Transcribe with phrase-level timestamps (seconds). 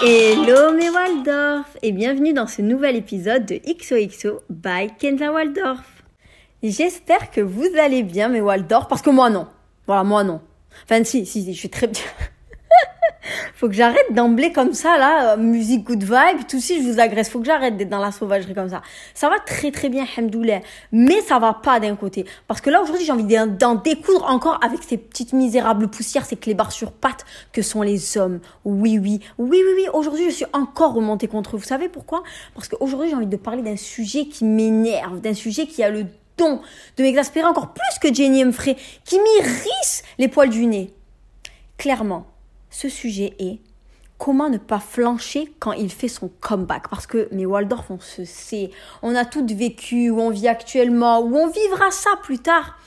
[0.00, 6.04] Hello mes Waldorf et bienvenue dans ce nouvel épisode de XOXO by Kenza Waldorf.
[6.62, 9.48] J'espère que vous allez bien mes Waldorf parce que moi non.
[9.88, 10.40] Voilà, moi non.
[10.84, 12.02] Enfin si, si, si je suis très bien.
[13.54, 17.00] Faut que j'arrête d'emblée comme ça, là, euh, musique good vibe, tout si je vous
[17.00, 17.28] agresse.
[17.28, 18.82] Faut que j'arrête d'être dans la sauvagerie comme ça.
[19.14, 20.60] Ça va très très bien, hamdoulah.
[20.92, 22.24] Mais ça va pas d'un côté.
[22.46, 26.36] Parce que là, aujourd'hui, j'ai envie d'en découdre encore avec ces petites misérables poussières, ces
[26.36, 28.40] clébards sur pattes que sont les hommes.
[28.64, 29.86] Oui, oui, oui, oui, oui.
[29.92, 31.58] Aujourd'hui, je suis encore remontée contre eux.
[31.58, 32.22] Vous savez pourquoi?
[32.54, 36.06] Parce qu'aujourd'hui, j'ai envie de parler d'un sujet qui m'énerve, d'un sujet qui a le
[36.36, 36.60] don
[36.96, 40.94] de m'exaspérer encore plus que Jenny Humphrey, qui m'irrisse les poils du nez.
[41.76, 42.26] Clairement,
[42.70, 43.60] ce sujet est
[44.18, 46.88] comment ne pas flancher quand il fait son comeback.
[46.88, 48.70] Parce que, mes Waldorf, on se sait,
[49.02, 52.78] on a toutes vécu, où on vit actuellement, où on vivra ça plus tard.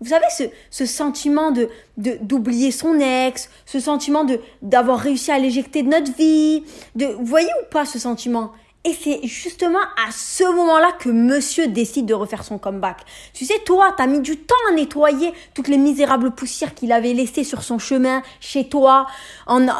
[0.00, 5.38] Vous savez, ce, ce sentiment de, d'oublier son ex, ce sentiment de, d'avoir réussi à
[5.38, 8.52] l'éjecter de notre vie, de, vous voyez ou pas ce sentiment?
[8.86, 12.98] Et c'est justement à ce moment-là que monsieur décide de refaire son comeback.
[13.34, 17.12] Tu sais, toi, t'as mis du temps à nettoyer toutes les misérables poussières qu'il avait
[17.12, 19.08] laissées sur son chemin, chez toi,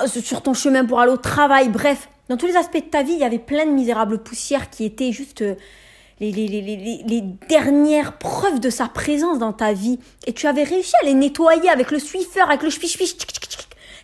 [0.09, 1.69] sur ton chemin pour aller au travail.
[1.69, 4.71] Bref, dans tous les aspects de ta vie, il y avait plein de misérables poussières
[4.71, 5.55] qui étaient juste euh,
[6.19, 10.01] les, dernières preuves de sa présence dans ta vie.
[10.27, 12.99] Et tu avais réussi à les nettoyer avec le Swiffer, avec le Tu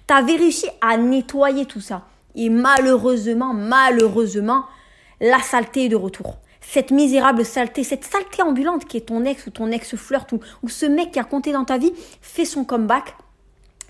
[0.06, 2.02] T'avais réussi à nettoyer tout ça.
[2.36, 4.64] Et malheureusement, malheureusement,
[5.22, 6.36] la saleté est de retour.
[6.60, 10.40] Cette misérable saleté, cette saleté ambulante qui est ton ex ou ton ex flirt ou,
[10.62, 13.16] ou ce mec qui a compté dans ta vie fait son comeback.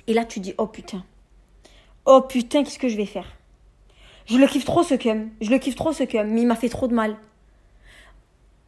[0.06, 1.04] Et là, tu dis, oh putain.
[2.04, 3.26] Oh putain, qu'est-ce que je vais faire?
[4.26, 5.30] Je le kiffe trop ce cum.
[5.40, 7.16] Je le kiffe trop ce cum, mais il m'a fait trop de mal.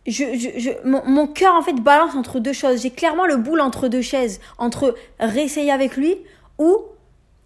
[0.06, 2.82] Je, je, mon, mon cœur en fait balance entre deux choses.
[2.82, 6.16] J'ai clairement le boule entre deux chaises, entre réessayer avec lui
[6.58, 6.78] ou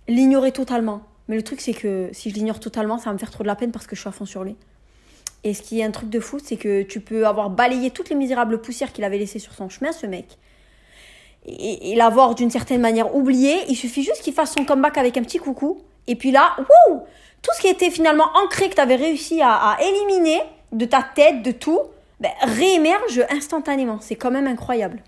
[0.09, 1.03] l'ignorer totalement.
[1.29, 3.49] Mais le truc c'est que si je l'ignore totalement, ça va me faire trop de
[3.49, 4.57] la peine parce que je suis à fond sur lui.
[5.45, 8.11] Et ce qui est un truc de fou, c'est que tu peux avoir balayé toutes
[8.11, 10.39] les misérables poussières qu'il avait laissées sur son chemin, ce mec.
[11.47, 13.57] Et, l'avoir d'une certaine manière oublié.
[13.69, 15.79] Il suffit juste qu'il fasse son comeback avec un petit coucou.
[16.07, 17.03] Et puis là, wouh
[17.43, 20.41] Tout ce qui était finalement ancré, que tu avais réussi à, éliminer
[20.73, 21.81] de ta tête, de tout,
[22.21, 23.99] ben, réémerge instantanément.
[24.01, 25.03] C'est quand même incroyable.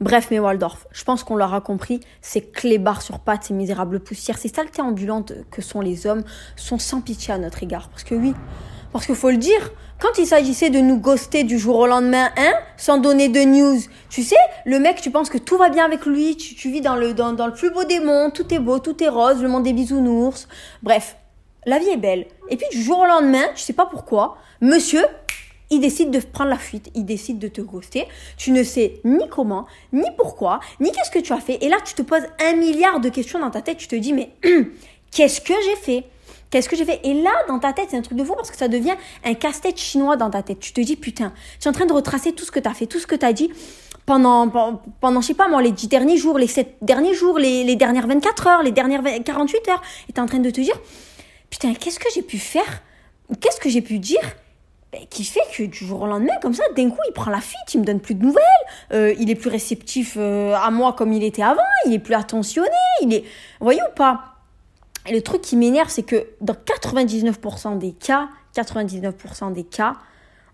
[0.00, 4.38] Bref, mes Waldorf, je pense qu'on l'aura compris, ces clébards sur pattes, ces misérables poussières,
[4.38, 6.22] ces saletés ambulantes que sont les hommes,
[6.54, 7.88] sont sans pitié à notre égard.
[7.88, 8.32] Parce que oui,
[8.98, 9.70] parce qu'il faut le dire,
[10.00, 13.78] quand il s'agissait de nous ghoster du jour au lendemain, hein, sans donner de news,
[14.10, 16.96] tu sais, le mec, tu penses que tout va bien avec lui, tu, vis dans
[16.96, 19.48] le, dans, dans le plus beau des mondes, tout est beau, tout est rose, le
[19.48, 20.48] monde des bisounours.
[20.82, 21.16] Bref,
[21.64, 22.26] la vie est belle.
[22.48, 25.04] Et puis du jour au lendemain, tu sais pas pourquoi, monsieur,
[25.70, 28.08] il décide de prendre la fuite, il décide de te ghoster.
[28.36, 31.62] Tu ne sais ni comment, ni pourquoi, ni qu'est-ce que tu as fait.
[31.62, 33.76] Et là, tu te poses un milliard de questions dans ta tête.
[33.76, 34.30] Tu te dis, mais
[35.12, 36.04] qu'est-ce que j'ai fait?
[36.50, 38.50] Qu'est-ce que j'ai fait Et là, dans ta tête, c'est un truc de fou parce
[38.50, 38.94] que ça devient
[39.24, 40.60] un casse-tête chinois dans ta tête.
[40.60, 42.74] Tu te dis, putain, tu es en train de retracer tout ce que tu as
[42.74, 43.50] fait, tout ce que tu as dit
[44.06, 44.48] pendant,
[45.00, 47.76] pendant, je sais pas moi, les 10 derniers jours, les 7 derniers jours, les, les
[47.76, 49.82] dernières 24 heures, les dernières 48 heures.
[50.08, 50.78] Et tu es en train de te dire,
[51.50, 52.82] putain, qu'est-ce que j'ai pu faire
[53.40, 54.22] Qu'est-ce que j'ai pu dire
[54.90, 57.42] ben, qui fait que du jour au lendemain, comme ça, d'un coup, il prend la
[57.42, 58.42] fuite, il me donne plus de nouvelles,
[58.94, 62.14] euh, il est plus réceptif euh, à moi comme il était avant, il est plus
[62.14, 62.70] attentionné,
[63.02, 63.20] il est...
[63.60, 64.37] Vous voyez ou pas?
[65.08, 69.94] Et le truc qui m'énerve, c'est que dans 99% des cas, 99% des cas,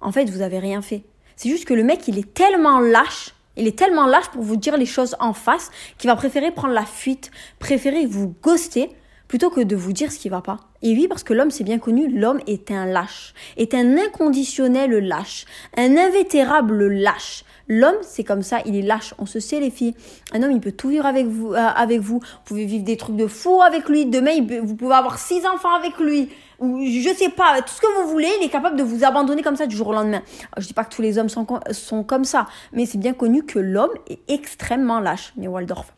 [0.01, 1.03] en fait, vous avez rien fait.
[1.37, 4.57] C'est juste que le mec, il est tellement lâche, il est tellement lâche pour vous
[4.57, 8.91] dire les choses en face, qu'il va préférer prendre la fuite, préférer vous ghoster,
[9.27, 10.61] plutôt que de vous dire ce qui va pas.
[10.83, 14.93] Et oui, parce que l'homme, c'est bien connu, l'homme est un lâche, est un inconditionnel
[14.99, 17.45] lâche, un invétérable lâche.
[17.69, 19.15] L'homme, c'est comme ça, il est lâche.
[19.19, 19.95] On se sait, les filles.
[20.33, 21.53] Un homme, il peut tout vivre avec vous.
[21.53, 22.19] Euh, avec vous.
[22.19, 24.07] vous pouvez vivre des trucs de fou avec lui.
[24.07, 26.31] Demain, vous pouvez avoir six enfants avec lui.
[26.61, 29.43] Ou je sais pas, tout ce que vous voulez, il est capable de vous abandonner
[29.43, 30.23] comme ça du jour au lendemain.
[30.57, 33.45] Je dis pas que tous les hommes sont, sont comme ça, mais c'est bien connu
[33.45, 35.33] que l'homme est extrêmement lâche.
[35.37, 35.93] Mais Waldorf.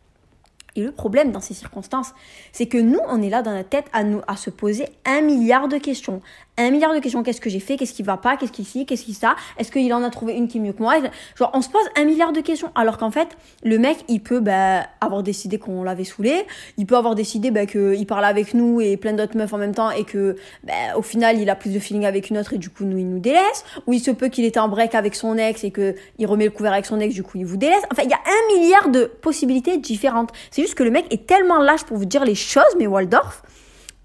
[0.77, 2.13] Et le problème dans ces circonstances,
[2.51, 5.21] c'est que nous, on est là dans la tête à nous à se poser un
[5.21, 6.21] milliard de questions.
[6.59, 7.23] Un milliard de questions.
[7.23, 7.77] Qu'est-ce que j'ai fait?
[7.77, 8.37] Qu'est-ce qui va pas?
[8.37, 9.35] Qu'est-ce qui ci Qu'est-ce qui ça?
[9.57, 10.95] Est-ce qu'il en a trouvé une qui est mieux que moi?
[11.35, 12.71] Genre, on se pose un milliard de questions.
[12.75, 16.45] Alors qu'en fait, le mec, il peut bah, avoir décidé qu'on l'avait saoulé.
[16.77, 19.73] Il peut avoir décidé bah, qu'il parlait avec nous et plein d'autres meufs en même
[19.73, 22.59] temps et que bah, au final, il a plus de feeling avec une autre et
[22.59, 23.65] du coup, nous, il nous délaisse.
[23.87, 26.45] Ou il se peut qu'il était en break avec son ex et que il remet
[26.45, 27.83] le couvert avec son ex, du coup, il vous délaisse.
[27.91, 30.31] Enfin, il y a un milliard de possibilités différentes.
[30.51, 33.43] C'est que le mec est tellement lâche pour vous dire les choses, mais Waldorf,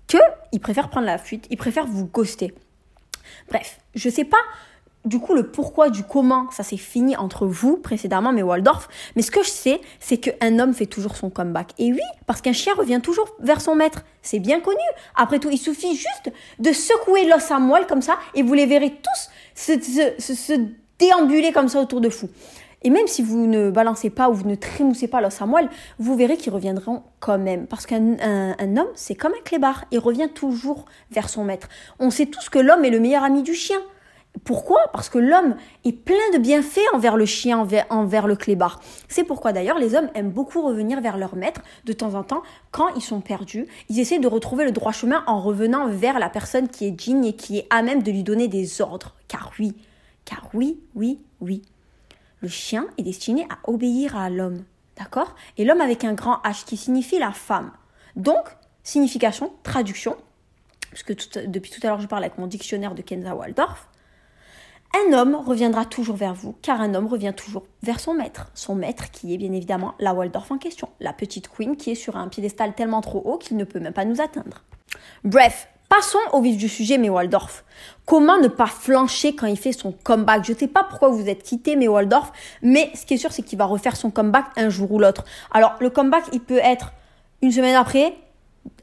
[0.09, 0.19] que
[0.53, 2.55] il préfère prendre la fuite, il préfère vous ghoster.
[3.49, 4.39] Bref, je sais pas
[5.05, 8.89] du coup, le pourquoi du comment, ça s'est fini entre vous précédemment, mais Waldorf.
[9.17, 11.73] Mais ce que je sais, c'est qu'un homme fait toujours son comeback.
[11.79, 14.05] Et oui, parce qu'un chien revient toujours vers son maître.
[14.23, 14.79] C'est bien connu.
[15.17, 18.67] Après tout, il suffit juste de secouer l'os à moelle comme ça, et vous les
[18.67, 20.53] verrez tous se,
[20.99, 22.31] déambuler comme ça autour de vous.
[22.83, 25.69] Et même si vous ne balancez pas ou vous ne trémoussez pas l'os à moelle,
[25.99, 27.67] vous verrez qu'ils reviendront quand même.
[27.67, 29.85] Parce qu'un un, homme, c'est comme un clébard.
[29.91, 31.69] Il revient toujours vers son maître.
[31.99, 33.79] On sait tous que l'homme est le meilleur ami du chien.
[34.45, 34.81] Pourquoi?
[34.93, 38.81] Parce que l'homme est plein de bienfaits envers le chien, envers, envers le clébard.
[39.07, 42.43] C'est pourquoi d'ailleurs les hommes aiment beaucoup revenir vers leur maître de temps en temps
[42.71, 43.67] quand ils sont perdus.
[43.91, 47.27] Ils essaient de retrouver le droit chemin en revenant vers la personne qui est digne
[47.27, 49.15] et qui est à même de lui donner des ordres.
[49.29, 49.75] Car oui,
[50.25, 51.63] car oui, oui, oui.
[52.43, 54.65] Le chien est destiné à obéir à l'homme.
[54.97, 55.35] D'accord?
[55.57, 57.71] Et l'homme avec un grand H qui signifie la femme.
[58.17, 58.45] Donc,
[58.83, 60.17] signification, traduction,
[60.91, 61.15] puisque
[61.47, 63.89] depuis tout à l'heure je parle avec mon dictionnaire de Kenza Waldorf,
[64.95, 68.51] un homme reviendra toujours vers vous, car un homme revient toujours vers son maître.
[68.55, 71.95] Son maître qui est bien évidemment la Waldorf en question, la petite queen qui est
[71.95, 74.65] sur un piédestal tellement trop haut qu'il ne peut même pas nous atteindre.
[75.25, 77.65] Bref, passons au vif du sujet, mais Waldorf.
[78.07, 80.45] Comment ne pas flancher quand il fait son comeback?
[80.45, 83.31] Je ne sais pas pourquoi vous êtes quitté, mais Waldorf, mais ce qui est sûr,
[83.31, 85.25] c'est qu'il va refaire son comeback un jour ou l'autre.
[85.51, 86.93] Alors, le comeback, il peut être
[87.43, 88.17] une semaine après,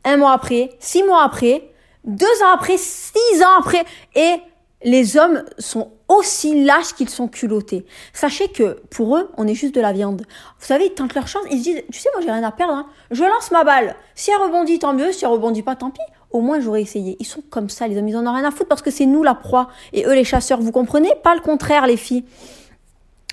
[0.05, 1.71] un mois après, six mois après,
[2.03, 3.85] deux ans après, six ans après,
[4.15, 4.35] et
[4.83, 7.87] les hommes sont aussi lâches qu'ils sont culottés.
[8.13, 10.25] Sachez que pour eux, on est juste de la viande.
[10.59, 12.51] Vous savez, ils tentent leur chance, ils se disent, tu sais, moi j'ai rien à
[12.51, 12.87] perdre, hein.
[13.09, 13.95] je lance ma balle.
[14.13, 16.01] Si elle rebondit, tant mieux, si elle rebondit pas, tant pis.
[16.31, 17.17] Au moins j'aurais essayé.
[17.19, 19.05] Ils sont comme ça, les hommes, ils en ont rien à foutre parce que c'est
[19.05, 22.25] nous la proie et eux les chasseurs, vous comprenez Pas le contraire, les filles.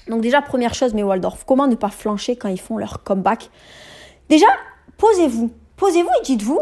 [0.09, 3.51] Donc déjà, première chose, mes Waldorf, comment ne pas flancher quand ils font leur comeback
[4.29, 4.47] Déjà,
[4.99, 5.51] posez-vous.
[5.77, 6.61] Posez-vous et dites-vous,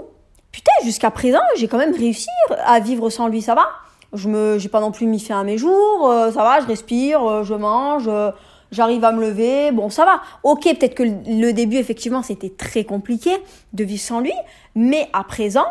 [0.50, 2.28] putain, jusqu'à présent, j'ai quand même réussi
[2.64, 3.68] à vivre sans lui, ça va
[4.14, 6.08] je me, j'ai pas non plus mis fin à mes jours.
[6.08, 8.30] Euh, ça va, je respire, euh, je mange, euh,
[8.70, 9.72] j'arrive à me lever.
[9.72, 10.22] Bon, ça va.
[10.42, 13.30] Ok, peut-être que le début, effectivement, c'était très compliqué
[13.72, 14.32] de vivre sans lui.
[14.74, 15.66] Mais à présent,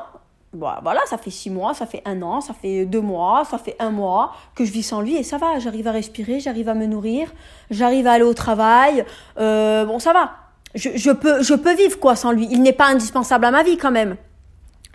[0.53, 3.75] voilà, ça fait six mois, ça fait un an, ça fait deux mois, ça fait
[3.79, 5.59] un mois que je vis sans lui et ça va.
[5.59, 7.31] J'arrive à respirer, j'arrive à me nourrir,
[7.69, 9.05] j'arrive à aller au travail.
[9.37, 10.31] bon, ça va.
[10.75, 12.47] Je, je, peux, je peux vivre quoi sans lui.
[12.49, 14.15] Il n'est pas indispensable à ma vie quand même.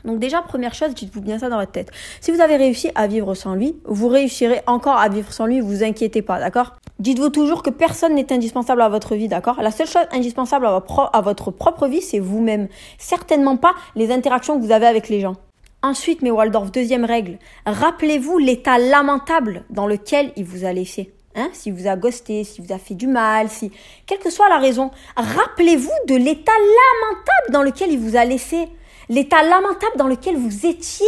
[0.04, 1.90] Donc déjà, première chose, dites-vous bien ça dans votre tête.
[2.20, 5.60] Si vous avez réussi à vivre sans lui, vous réussirez encore à vivre sans lui,
[5.60, 6.76] vous inquiétez pas, d'accord?
[6.98, 9.60] Dites-vous toujours que personne n'est indispensable à votre vie, d'accord?
[9.60, 12.68] La seule chose indispensable à votre propre vie, c'est vous-même.
[12.98, 15.34] Certainement pas les interactions que vous avez avec les gens.
[15.80, 21.12] Ensuite, mes Waldorf, deuxième règle, rappelez-vous l'état lamentable dans lequel il vous a laissé.
[21.36, 23.70] Hein, si vous a ghosté, si vous a fait du mal, si
[24.04, 28.68] quelle que soit la raison, rappelez-vous de l'état lamentable dans lequel il vous a laissé
[29.08, 31.06] l'état lamentable dans lequel vous étiez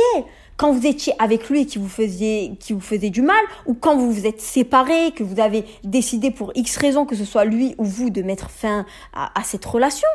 [0.61, 3.73] quand vous étiez avec lui et qui vous faisait, qui vous faisait du mal, ou
[3.73, 7.47] quand vous vous êtes séparés, que vous avez décidé pour X raison, que ce soit
[7.47, 8.85] lui ou vous, de mettre fin
[9.15, 10.07] à, à cette relation.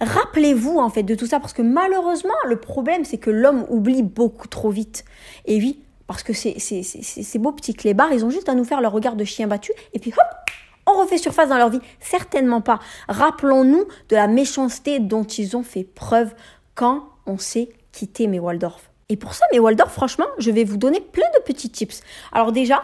[0.00, 4.02] Rappelez-vous, en fait, de tout ça, parce que malheureusement, le problème, c'est que l'homme oublie
[4.02, 5.04] beaucoup trop vite.
[5.46, 8.80] Et oui, parce que ces, ces, beaux petits clébards, ils ont juste à nous faire
[8.80, 10.52] leur regard de chien battu, et puis hop,
[10.92, 12.80] on refait surface dans leur vie Certainement pas.
[13.08, 16.34] Rappelons-nous de la méchanceté dont ils ont fait preuve
[16.74, 18.90] quand on sait quitter mes Waldorf.
[19.08, 22.00] Et pour ça, mes Waldorf, franchement, je vais vous donner plein de petits tips.
[22.32, 22.82] Alors déjà,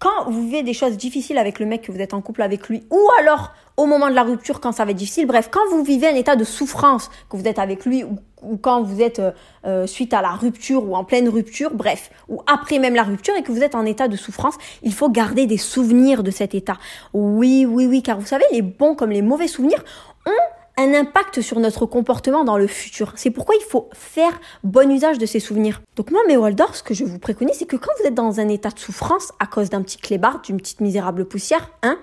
[0.00, 2.68] quand vous vivez des choses difficiles avec le mec que vous êtes en couple avec
[2.68, 5.60] lui, ou alors au moment de la rupture quand ça va être difficile, bref, quand
[5.70, 9.18] vous vivez un état de souffrance, que vous êtes avec lui, ou, quand vous êtes
[9.18, 9.32] euh,
[9.66, 13.36] euh, suite à la rupture ou en pleine rupture, bref, ou après même la rupture
[13.36, 16.54] et que vous êtes en état de souffrance, il faut garder des souvenirs de cet
[16.54, 16.78] état.
[17.12, 19.84] Oui, oui, oui, car vous savez, les bons comme les mauvais souvenirs
[20.24, 23.12] ont impact sur notre comportement dans le futur.
[23.16, 25.82] C'est pourquoi il faut faire bon usage de ces souvenirs.
[25.96, 28.40] Donc moi, mes Waldorf, ce que je vous préconise, c'est que quand vous êtes dans
[28.40, 31.98] un état de souffrance à cause d'un petit clébard, d'une petite misérable poussière, hein,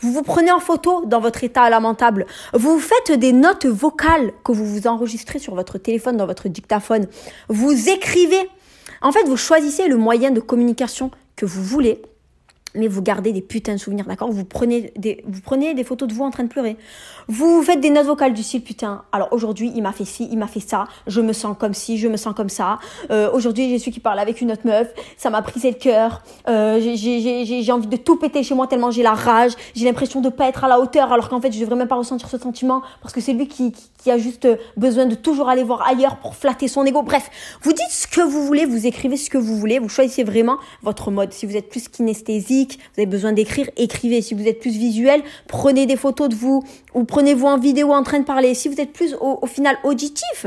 [0.00, 2.26] vous vous prenez en photo dans votre état lamentable.
[2.54, 7.06] Vous faites des notes vocales que vous vous enregistrez sur votre téléphone, dans votre dictaphone.
[7.48, 8.48] Vous écrivez.
[9.02, 12.02] En fait, vous choisissez le moyen de communication que vous voulez
[12.74, 14.30] mais vous gardez des putains de souvenirs, d'accord?
[14.30, 16.76] Vous prenez, des, vous prenez des photos de vous en train de pleurer.
[17.28, 20.38] Vous faites des notes vocales du style, putain, alors aujourd'hui, il m'a fait ci, il
[20.38, 22.78] m'a fait ça, je me sens comme ci, je me sens comme ça.
[23.10, 26.22] Euh, aujourd'hui, j'ai su qu'il parlait avec une autre meuf, ça m'a brisé le cœur.
[26.48, 29.52] Euh, j'ai envie de tout péter chez moi tellement j'ai la rage.
[29.74, 31.96] J'ai l'impression de pas être à la hauteur, alors qu'en fait, je devrais même pas
[31.96, 35.48] ressentir ce sentiment, parce que c'est lui qui, qui, qui a juste besoin de toujours
[35.48, 37.02] aller voir ailleurs pour flatter son ego.
[37.02, 37.30] Bref,
[37.62, 40.58] vous dites ce que vous voulez, vous écrivez ce que vous voulez, vous choisissez vraiment
[40.82, 41.32] votre mode.
[41.32, 44.22] Si vous êtes plus kinesthésie, vous avez besoin d'écrire, écrivez.
[44.22, 46.62] Si vous êtes plus visuel, prenez des photos de vous
[46.94, 48.54] ou prenez-vous en vidéo en train de parler.
[48.54, 50.46] Si vous êtes plus au, final auditif,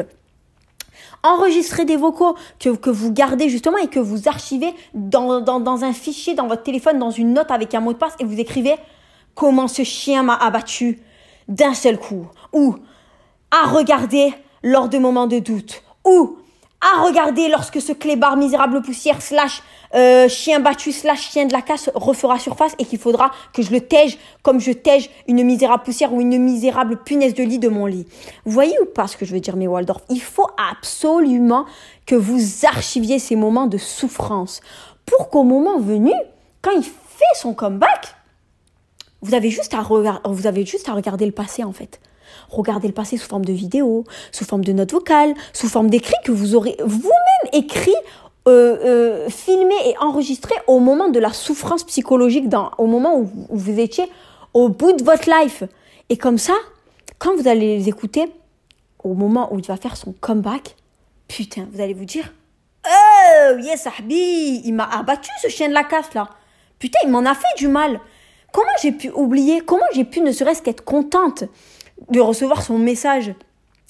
[1.25, 5.93] Enregistrez des vocaux que, vous gardez justement et que vous archivez dans, dans, dans un
[5.93, 8.75] fichier, dans votre téléphone, dans une note avec un mot de passe et vous écrivez
[9.33, 10.99] comment ce chien m'a abattu?
[11.47, 12.27] d'un seul coup.
[12.51, 12.75] Ou
[13.53, 14.33] à regarder
[14.63, 15.83] lors de moments de doute.
[16.05, 16.37] Ou
[16.81, 19.61] à regarder lorsque ce clébard misérable poussière slash
[19.93, 23.71] euh, chien battu slash chien de la casse refera surface et qu'il faudra que je
[23.71, 27.69] le tège comme je tège une misérable poussière ou une misérable punaise de lit de
[27.69, 28.07] mon lit.
[28.43, 30.01] Vous voyez ou pas ce que je veux dire, mes Waldorf?
[30.09, 31.65] Il faut absolument
[32.05, 34.61] que vous archiviez ces moments de souffrance
[35.05, 36.11] pour qu'au moment venu,
[36.61, 38.15] quand il fait son comeback,
[39.21, 39.83] vous avez juste à,
[40.25, 42.01] vous avez juste à regarder le passé en fait.
[42.53, 46.13] Regardez le passé sous forme de vidéo, sous forme de notes vocales, sous forme d'écrit
[46.23, 47.95] que vous aurez vous-même écrit,
[48.47, 53.29] euh, euh, filmé et enregistré au moment de la souffrance psychologique, dans, au moment où,
[53.49, 54.05] vous étiez
[54.53, 55.63] au bout de votre life.
[56.09, 56.53] Et comme ça,
[57.17, 58.31] quand vous allez les écouter,
[59.03, 60.75] au moment où il va faire son comeback,
[61.27, 62.33] putain, vous allez vous dire
[62.85, 66.29] Oh, yes, Ahbi, il m'a abattu ce chien de la casse là.
[66.77, 67.99] Putain, il m'en a fait du mal.
[68.51, 69.61] Comment j'ai pu oublier?
[69.61, 71.45] Comment j'ai pu ne serait-ce qu'être contente?
[72.09, 73.33] De recevoir son message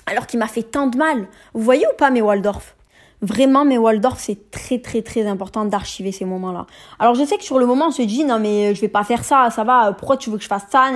[0.05, 1.27] alors qu'il m'a fait tant de mal.
[1.53, 2.75] Vous voyez ou pas mes Waldorf?
[3.21, 6.65] Vraiment, mes Waldorf, c'est très très très important d'archiver ces moments-là.
[6.99, 9.03] Alors je sais que sur le moment, on se dit non mais je vais pas
[9.03, 9.93] faire ça, ça va.
[9.93, 10.91] Pourquoi tu veux que je fasse ça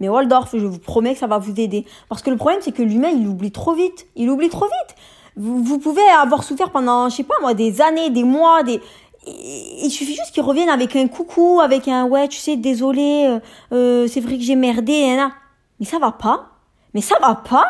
[0.00, 1.86] Mais Waldorf, je vous promets que ça va vous aider.
[2.08, 4.06] Parce que le problème, c'est que l'humain, il oublie trop vite.
[4.16, 4.96] Il oublie trop vite.
[5.36, 8.80] Vous, pouvez avoir souffert pendant, je sais pas moi, des années, des mois, des
[9.26, 13.40] il suffit juste qu'il revienne avec un coucou, avec un ouais, tu sais, désolé, euh,
[13.72, 15.32] euh, c'est vrai que j'ai merdé, hein,
[15.80, 16.50] mais ça va pas.
[16.94, 17.64] Mais ça va pas.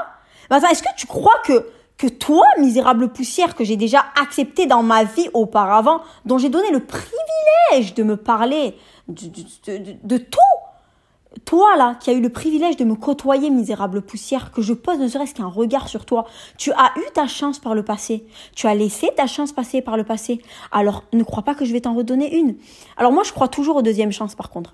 [0.50, 5.04] est-ce que tu crois que, que toi, misérable poussière que j'ai déjà accepté dans ma
[5.04, 8.76] vie auparavant, dont j'ai donné le privilège de me parler
[9.08, 9.26] de,
[10.02, 10.38] de, tout,
[11.44, 14.98] toi là, qui as eu le privilège de me côtoyer, misérable poussière, que je pose
[14.98, 16.26] ne serait-ce qu'un regard sur toi,
[16.58, 18.26] tu as eu ta chance par le passé.
[18.54, 20.40] Tu as laissé ta chance passer par le passé.
[20.72, 22.56] Alors ne crois pas que je vais t'en redonner une.
[22.96, 24.72] Alors moi, je crois toujours aux deuxièmes chances par contre.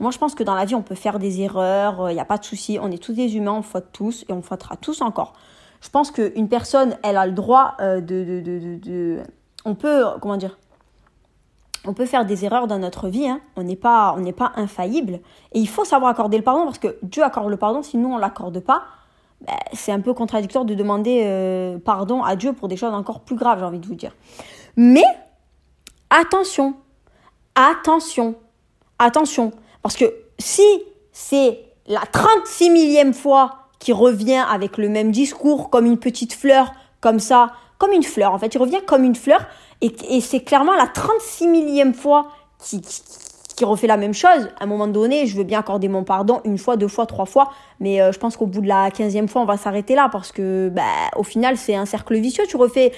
[0.00, 2.20] Moi, je pense que dans la vie, on peut faire des erreurs, il euh, n'y
[2.20, 4.76] a pas de souci, on est tous des humains, on faute tous et on fautera
[4.76, 5.32] tous encore.
[5.80, 9.22] Je pense qu'une personne, elle a le droit euh, de, de, de, de,
[9.64, 10.56] On peut, comment dire
[11.84, 13.40] on peut faire des erreurs dans notre vie, hein.
[13.56, 15.20] on n'est pas, pas infaillible.
[15.52, 18.08] Et il faut savoir accorder le pardon parce que Dieu accorde le pardon, si nous
[18.08, 18.82] on l'accorde pas,
[19.40, 23.20] ben, c'est un peu contradictoire de demander euh, pardon à Dieu pour des choses encore
[23.20, 24.12] plus graves, j'ai envie de vous dire.
[24.76, 25.04] Mais
[26.10, 26.74] attention,
[27.54, 28.34] attention,
[28.98, 30.64] attention, parce que si
[31.12, 36.72] c'est la 36 millième fois qui revient avec le même discours, comme une petite fleur,
[37.00, 39.46] comme ça, comme une fleur, en fait, il revient comme une fleur,
[39.80, 44.48] et, c'est clairement la 36 millième fois qui, qui, refait la même chose.
[44.58, 47.26] À un moment donné, je veux bien accorder mon pardon une fois, deux fois, trois
[47.26, 50.08] fois, mais euh, je pense qu'au bout de la quinzième fois, on va s'arrêter là
[50.10, 50.82] parce que, bah,
[51.16, 52.44] au final, c'est un cercle vicieux.
[52.48, 52.92] Tu refais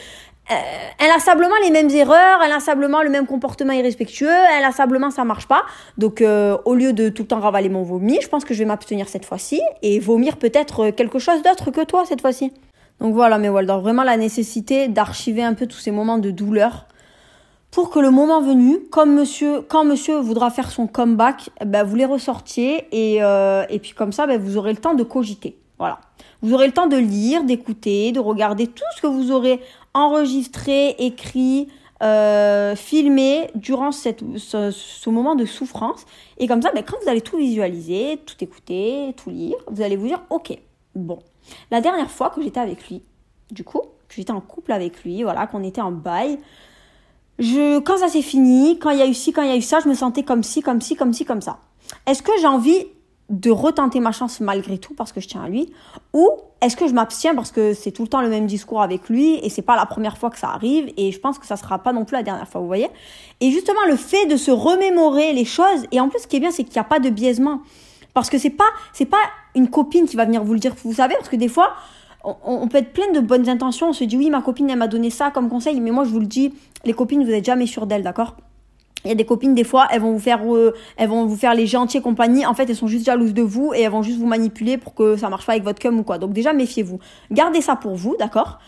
[0.51, 0.55] euh,
[0.99, 5.63] inlassablement les mêmes erreurs, inlassablement le même comportement irrespectueux, inlassablement ça marche pas.
[5.97, 8.59] Donc euh, au lieu de tout le temps ravaler mon vomi, je pense que je
[8.61, 12.53] vais m'abstenir cette fois-ci et vomir peut-être quelque chose d'autre que toi cette fois-ci.
[13.01, 16.87] Donc voilà, mes Waldorf, vraiment la nécessité d'archiver un peu tous ces moments de douleur
[17.71, 21.85] pour que le moment venu, comme monsieur, quand monsieur voudra faire son comeback, eh ben,
[21.85, 25.57] vous les ressortiez et, euh, puis comme ça, ben, vous aurez le temps de cogiter.
[25.79, 26.01] Voilà.
[26.43, 29.61] Vous aurez le temps de lire, d'écouter, de regarder tout ce que vous aurez
[29.95, 31.69] enregistré, écrit,
[32.03, 36.07] euh, filmé durant ce, moment de souffrance.
[36.39, 39.97] Et comme ça, ben, quand vous allez tout visualiser, tout écouter, tout lire, vous allez
[39.97, 40.59] vous dire, ok,
[40.97, 41.21] bon,
[41.71, 43.03] la dernière fois que j'étais avec lui,
[43.51, 46.39] du coup, que j'étais en couple avec lui, voilà, qu'on était en bail,
[47.39, 49.57] je, quand ça s'est fini, quand il y a eu ci, quand il y a
[49.57, 51.59] eu ça, je me sentais comme ci, comme ci, comme ci, comme ça.
[52.07, 52.87] Est-ce que j'ai envie
[53.31, 55.73] de retenter ma chance malgré tout parce que je tiens à lui
[56.13, 56.29] ou
[56.61, 59.37] est-ce que je m'abstiens parce que c'est tout le temps le même discours avec lui
[59.37, 61.79] et c'est pas la première fois que ça arrive et je pense que ça sera
[61.79, 62.89] pas non plus la dernière fois vous voyez?
[63.41, 66.41] Et justement le fait de se remémorer les choses et en plus ce qui est
[66.41, 67.61] bien c'est qu'il n'y a pas de biaisement
[68.15, 69.23] parce que c'est pas, c'est pas
[69.55, 71.75] une copine qui va venir vous le dire, vous savez, parce que des fois,
[72.25, 74.89] on, peut être plein de bonnes intentions, on se dit oui, ma copine, elle m'a
[74.89, 76.53] donné ça comme conseil, mais moi, je vous le dis,
[76.85, 78.37] les copines, vous n'êtes jamais sûr d'elles, d'accord?
[79.05, 81.37] Il y a des copines des fois, elles vont vous faire, euh, elles vont vous
[81.37, 82.45] faire les gentils et compagnie.
[82.45, 84.95] En fait, elles sont juste jalouses de vous et elles vont juste vous manipuler pour
[84.95, 86.19] que ça marche pas avec votre cum ou quoi.
[86.19, 86.99] Donc déjà, méfiez-vous.
[87.31, 88.59] Gardez ça pour vous, d'accord?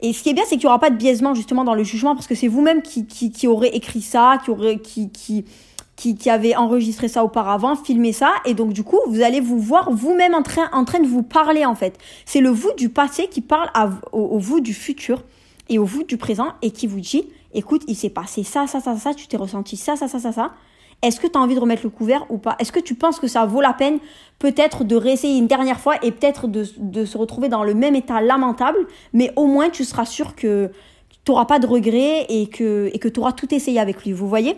[0.00, 1.82] Et ce qui est bien, c'est qu'il y aura pas de biaisement justement dans le
[1.82, 5.44] jugement parce que c'est vous-même qui, qui, aurez écrit ça, qui aurait, qui, qui,
[6.00, 9.90] qui, avait enregistré ça auparavant, filmé ça, et donc du coup, vous allez vous voir
[9.92, 11.98] vous-même en train, de vous parler en fait.
[12.24, 13.68] C'est le vous du passé qui parle
[14.12, 15.22] au, vous du futur
[15.68, 18.80] et au vous du présent et qui vous dit, écoute, il s'est passé ça, ça,
[18.80, 20.52] ça, ça, tu t'es ressenti ça, ça, ça, ça, ça.
[21.02, 22.56] est-ce que tu as envie de remettre le couvert ou pas?
[22.58, 23.98] Est-ce que tu penses que ça vaut la peine
[24.38, 26.64] peut-être de réessayer une dernière fois et peut-être de,
[27.04, 28.78] se retrouver dans le même état lamentable,
[29.12, 30.70] mais au moins tu seras sûr que
[31.24, 34.12] tu n'auras pas de regrets et que, et que tu auras tout essayé avec lui,
[34.12, 34.56] vous voyez?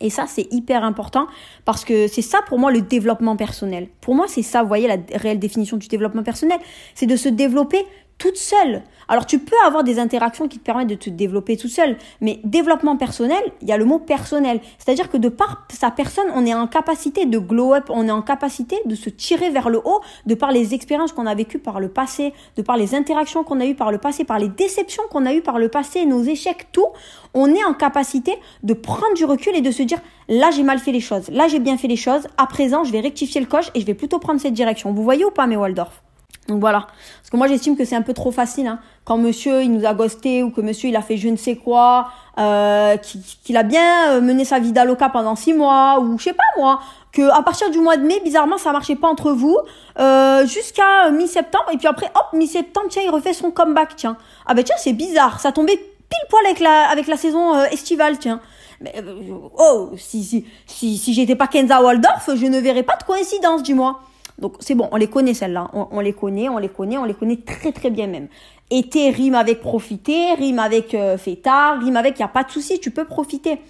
[0.00, 1.26] Et ça, c'est hyper important
[1.64, 3.88] parce que c'est ça pour moi le développement personnel.
[4.00, 6.58] Pour moi, c'est ça, vous voyez, la réelle définition du développement personnel.
[6.94, 7.84] C'est de se développer
[8.18, 8.82] toute seule.
[9.08, 12.40] Alors tu peux avoir des interactions qui te permettent de te développer tout seul, mais
[12.44, 14.60] développement personnel, il y a le mot personnel.
[14.78, 18.12] C'est-à-dire que de par sa personne, on est en capacité de glow up, on est
[18.12, 21.58] en capacité de se tirer vers le haut, de par les expériences qu'on a vécues
[21.58, 24.48] par le passé, de par les interactions qu'on a eues par le passé, par les
[24.48, 26.88] déceptions qu'on a eues par le passé, nos échecs, tout,
[27.34, 30.78] on est en capacité de prendre du recul et de se dire là j'ai mal
[30.78, 33.46] fait les choses, là j'ai bien fait les choses, à présent je vais rectifier le
[33.46, 34.92] coche et je vais plutôt prendre cette direction.
[34.92, 36.03] Vous voyez ou pas mes Waldorf?
[36.48, 36.80] Donc voilà.
[37.20, 38.66] Parce que moi j'estime que c'est un peu trop facile.
[38.66, 38.78] Hein.
[39.04, 41.56] Quand monsieur il nous a ghosté ou que monsieur il a fait je ne sais
[41.56, 42.96] quoi, euh,
[43.44, 46.42] qu'il a bien euh, mené sa vie d'aloca pendant six mois ou je sais pas
[46.58, 46.80] moi,
[47.12, 49.56] que à partir du mois de mai bizarrement ça marchait pas entre vous
[49.98, 54.16] euh, jusqu'à mi-septembre et puis après hop mi-septembre tiens il refait son comeback tiens.
[54.46, 57.64] Ah ben tiens c'est bizarre, ça tombait pile poil avec la avec la saison euh,
[57.66, 58.40] estivale tiens.
[58.82, 62.96] Mais, euh, oh si si si si j'étais pas Kenza Waldorf je ne verrais pas
[62.96, 64.00] de coïncidence dis-moi.
[64.38, 65.70] Donc c'est bon, on les connaît celles-là.
[65.72, 68.28] On, les connaît, on les connaît, on les connaît très très bien même.
[68.70, 72.50] Été rime avec profiter, rime avec euh, tard, rime avec il n'y a pas de
[72.50, 73.60] souci, tu peux profiter.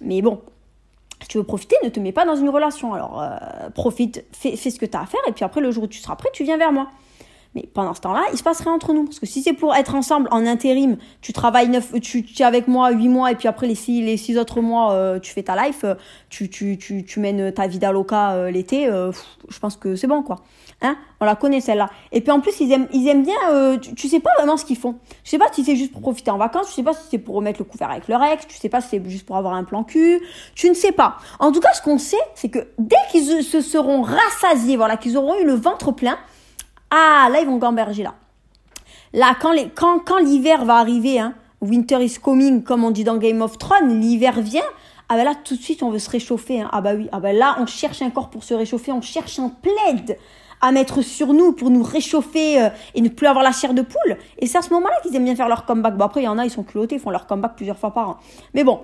[0.00, 0.40] Mais bon,
[1.20, 2.94] si tu veux profiter, ne te mets pas dans une relation.
[2.94, 5.70] Alors euh, profite, fais, fais ce que tu as à faire et puis après le
[5.70, 6.88] jour où tu seras prêt, tu viens vers moi.
[7.56, 9.06] Mais pendant ce temps-là, il se passe rien entre nous.
[9.06, 12.44] Parce que si c'est pour être ensemble en intérim, tu travailles neuf, tu, tu es
[12.44, 15.32] avec moi huit mois et puis après les six, les six autres mois, euh, tu
[15.32, 15.94] fais ta life, euh,
[16.28, 18.84] tu, tu, tu, tu mènes ta vie d'aloca euh, l'été,
[19.48, 20.36] je pense que c'est bon quoi.
[20.82, 20.98] Hein?
[21.20, 21.88] On la connaît celle-là.
[22.12, 24.66] Et puis en plus, ils aiment, ils aiment bien, tu, tu sais pas vraiment ce
[24.66, 24.96] qu'ils font.
[25.24, 27.18] Je sais pas si c'est juste pour profiter en vacances, tu sais pas si c'est
[27.18, 29.54] pour remettre le couvert avec leur ex, tu sais pas si c'est juste pour avoir
[29.54, 30.20] un plan cul,
[30.54, 31.16] tu ne sais pas.
[31.38, 35.16] En tout cas, ce qu'on sait, c'est que dès qu'ils se seront rassasiés, voilà, qu'ils
[35.16, 36.18] auront eu le ventre plein,
[36.90, 38.14] ah, là, ils vont gamberger, là.
[39.12, 43.04] Là, quand, les, quand, quand l'hiver va arriver, hein, winter is coming, comme on dit
[43.04, 44.62] dans Game of Thrones, l'hiver vient,
[45.08, 46.60] ah ben là, tout de suite, on veut se réchauffer.
[46.60, 46.68] Hein.
[46.72, 49.38] Ah bah oui, ah ben là, on cherche un corps pour se réchauffer, on cherche
[49.38, 50.18] un plaid
[50.60, 53.82] à mettre sur nous pour nous réchauffer euh, et ne plus avoir la chair de
[53.82, 54.16] poule.
[54.38, 55.96] Et c'est à ce moment-là qu'ils aiment bien faire leur comeback.
[55.96, 57.92] Bon, après, il y en a, ils sont culottés, ils font leur comeback plusieurs fois
[57.92, 58.16] par an.
[58.54, 58.80] Mais bon,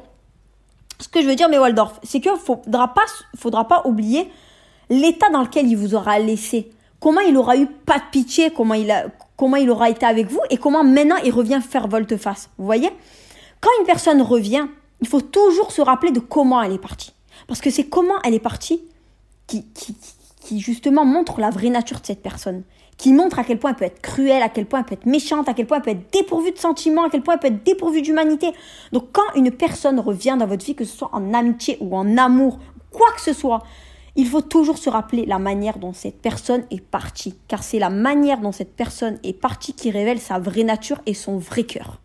[1.00, 3.04] ce que je veux dire, mais Waldorf, c'est qu'il faudra pas,
[3.36, 4.30] faudra pas oublier
[4.90, 6.70] l'état dans lequel il vous aura laissé
[7.02, 10.28] comment il aura eu pas de pitié, comment il, a, comment il aura été avec
[10.28, 12.48] vous et comment maintenant il revient faire volte-face.
[12.58, 12.90] Vous voyez?
[13.60, 14.66] Quand une personne revient,
[15.00, 17.12] il faut toujours se rappeler de comment elle est partie.
[17.48, 18.80] Parce que c'est comment elle est partie
[19.48, 19.96] qui, qui,
[20.40, 22.62] qui justement montre la vraie nature de cette personne.
[22.98, 25.06] Qui montre à quel point elle peut être cruelle, à quel point elle peut être
[25.06, 27.48] méchante, à quel point elle peut être dépourvue de sentiments, à quel point elle peut
[27.48, 28.52] être dépourvue d'humanité.
[28.92, 32.16] Donc quand une personne revient dans votre vie, que ce soit en amitié ou en
[32.16, 32.60] amour,
[32.92, 33.64] quoi que ce soit,
[34.14, 37.90] il faut toujours se rappeler la manière dont cette personne est partie, car c'est la
[37.90, 42.01] manière dont cette personne est partie qui révèle sa vraie nature et son vrai cœur.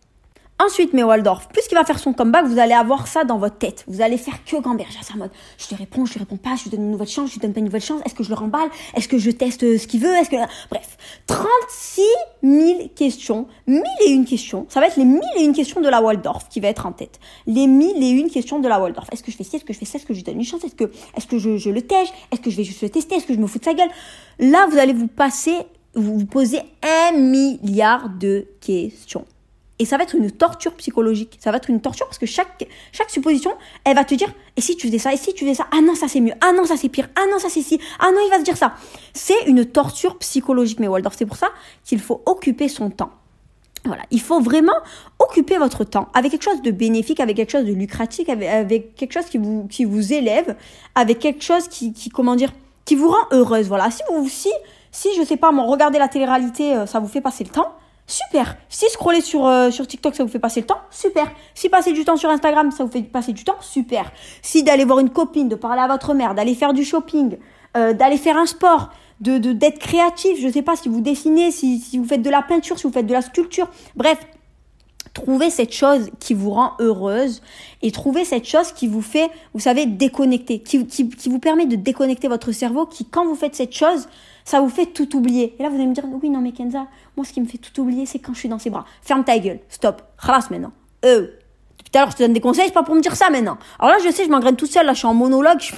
[0.60, 3.84] Ensuite, mes Waldorf, puisqu'il va faire son comeback, vous allez avoir ça dans votre tête.
[3.88, 5.30] Vous allez faire que gamberger à sa mode.
[5.60, 7.42] Je lui réponds, je lui réponds pas, je lui donne une nouvelle chance, je lui
[7.42, 8.02] donne pas une nouvelle chance.
[8.06, 8.70] Est-ce que je le remballe?
[8.96, 10.16] Est-ce que je teste euh, ce qu'il veut?
[10.16, 10.36] Est-ce que
[10.72, 12.02] bref, 36
[12.42, 14.66] 000 questions, mille et une questions.
[14.70, 16.92] Ça va être les mille et une questions de la Waldorf qui va être en
[16.92, 17.20] tête.
[17.46, 19.08] Les mille et une questions de la Waldorf.
[19.12, 19.58] Est-ce que je fais ci?
[19.58, 20.00] Est-ce que je fais ça?
[20.00, 20.64] Est-ce que je lui donne une chance?
[20.64, 23.16] Est-ce que est-ce que je, je le tège Est-ce que je vais juste le tester?
[23.18, 23.90] Est-ce que je me fous de sa gueule?
[24.40, 25.56] Là, vous allez vous passer,
[25.94, 29.26] vous vous posez un milliard de questions.
[29.80, 31.38] Et ça va être une torture psychologique.
[31.40, 33.52] Ça va être une torture parce que chaque, chaque supposition,
[33.84, 35.82] elle va te dire, et si tu faisais ça, et si tu faisais ça, ah
[35.82, 38.10] non, ça c'est mieux, ah non, ça c'est pire, ah non, ça c'est ci, ah
[38.12, 38.74] non, il va te dire ça.
[39.14, 41.16] C'est une torture psychologique, mais Waldorf.
[41.18, 41.50] C'est pour ça
[41.84, 43.12] qu'il faut occuper son temps.
[43.86, 44.76] Voilà, il faut vraiment
[45.20, 49.14] occuper votre temps avec quelque chose de bénéfique, avec quelque chose de lucratif, avec, quelque
[49.14, 50.56] chose qui vous, qui vous élève,
[50.96, 52.52] avec quelque chose qui, qui, comment dire,
[52.86, 53.68] qui vous rend heureuse.
[53.68, 54.52] Voilà, si vous, si,
[54.92, 57.76] si je sais pas, moi, regarder la télé-réalité, euh, ça vous fait passer le temps,
[58.08, 58.56] Super.
[58.70, 61.30] Si scroller sur, euh, sur TikTok, ça vous fait passer le temps, super.
[61.54, 64.12] Si passer du temps sur Instagram, ça vous fait passer du temps, super.
[64.42, 67.38] Si d'aller voir une copine, de parler à votre mère, d'aller faire du shopping,
[67.76, 71.80] euh, d'aller faire un sport, de d'être créatif, je sais pas si vous dessinez, si,
[71.80, 74.20] si vous faites de la peinture, si vous faites de la sculpture, bref,
[75.18, 77.42] trouvez cette chose qui vous rend heureuse
[77.82, 80.78] et trouvez cette chose qui vous fait, vous savez, déconnecter, qui,
[81.26, 84.08] vous permet de déconnecter votre cerveau, qui quand vous faites cette chose,
[84.46, 85.56] ça vous fait tout oublier.
[85.58, 87.58] Et là, vous allez me dire, oui, non, mais Kenza, moi, ce qui me fait
[87.58, 88.86] tout oublier, c'est quand je suis dans ses bras.
[89.02, 89.60] Ferme ta gueule.
[89.70, 90.04] Stop.
[90.24, 90.72] Khalas maintenant.
[91.04, 91.28] Euh.
[91.78, 93.58] Tout à l'heure, je te donne des conseils, c'est pas pour me dire ça maintenant.
[93.80, 95.62] Alors là, je sais, je m'engraine toute seule, là, je suis en monologue.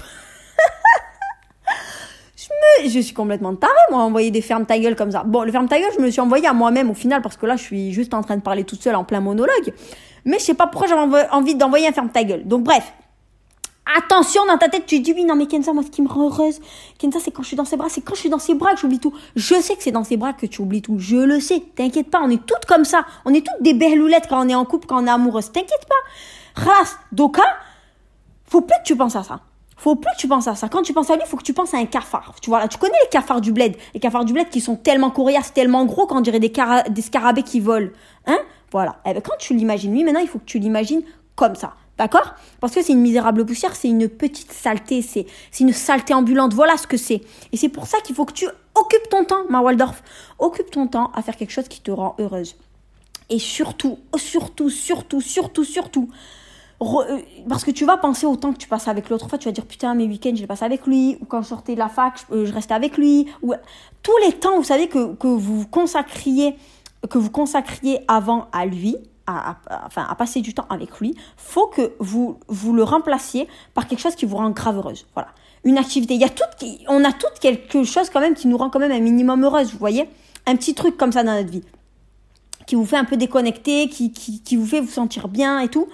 [2.83, 2.89] me...
[2.89, 5.23] je suis complètement tarée, moi, envoyer des ferme ta gueule comme ça.
[5.23, 7.45] Bon, le ferme ta gueule, je me suis envoyé à moi-même au final, parce que
[7.45, 9.73] là, je suis juste en train de parler toute seule en plein monologue.
[10.25, 12.47] Mais je sais pas pourquoi j'avais envie d'envoyer un ferme ta gueule.
[12.47, 12.93] Donc, bref.
[13.97, 16.27] Attention, dans ta tête, tu dis oui, non, mais Kenza, moi, ce qui me rend
[16.27, 16.59] heureuse,
[16.99, 18.73] Kenza, c'est quand je suis dans ses bras, c'est quand je suis dans ses bras
[18.75, 19.13] que j'oublie tout.
[19.35, 20.99] Je sais que c'est dans ses bras que tu oublies tout.
[20.99, 21.63] Je le sais.
[21.75, 23.05] T'inquiète pas, on est toutes comme ça.
[23.25, 25.51] On est toutes des belles loulettes quand on est en couple, quand on est amoureuse.
[25.51, 26.61] T'inquiète pas.
[26.61, 27.41] Ras, Doka,
[28.45, 29.39] faut plus que tu penses à ça.
[29.79, 30.67] Faut plus que tu penses à ça.
[30.67, 32.35] Quand tu penses à lui, faut que tu penses à un cafard.
[32.41, 33.77] Tu vois, là, tu connais les cafards du bled.
[33.93, 36.51] Les cafards du bled qui sont tellement coriaces, tellement gros qu'on dirait des,
[37.01, 37.89] scarabées qui volent.
[38.27, 38.39] Hein?
[38.73, 38.97] Voilà.
[39.05, 41.01] Eh ben, quand tu l'imagines, lui, maintenant, il faut que tu l'imagines
[41.35, 41.75] comme ça.
[41.97, 42.33] D'accord?
[42.59, 45.25] Parce que c'est une misérable poussière, c'est une petite saleté, c'est
[45.61, 46.53] une saleté ambulante.
[46.53, 47.21] Voilà ce que c'est.
[47.53, 50.03] Et c'est pour ça qu'il faut que tu occupes ton temps, ma Waldorf.
[50.39, 52.57] Occupe ton temps à faire quelque chose qui te rend heureuse.
[53.29, 56.09] Et surtout, surtout, surtout, surtout, surtout,
[56.81, 59.47] euh, parce que tu vas penser au temps que tu passes avec l'autre fois, tu
[59.47, 61.79] vas dire putain mes week-ends je les passe avec lui, ou quand je sortais de
[61.79, 63.53] la fac je, euh, restais avec lui, ou
[64.01, 66.55] tous les temps vous savez que, que vous consacriez
[67.09, 71.67] que vous consacriez avant à lui, à, enfin, à passer du temps avec lui, faut
[71.67, 75.05] que vous, vous le remplaciez par quelque chose qui vous rend grave heureuse.
[75.13, 75.29] Voilà.
[75.63, 76.15] Une activité.
[76.15, 76.43] Il y a tout,
[76.87, 79.71] on a toutes quelque chose quand même qui nous rend quand même un minimum heureuse,
[79.71, 80.09] vous voyez
[80.45, 81.63] Un petit truc comme ça dans notre vie.
[82.65, 85.69] Qui vous fait un peu déconnecter, qui, qui, qui vous fait vous sentir bien et
[85.69, 85.87] tout.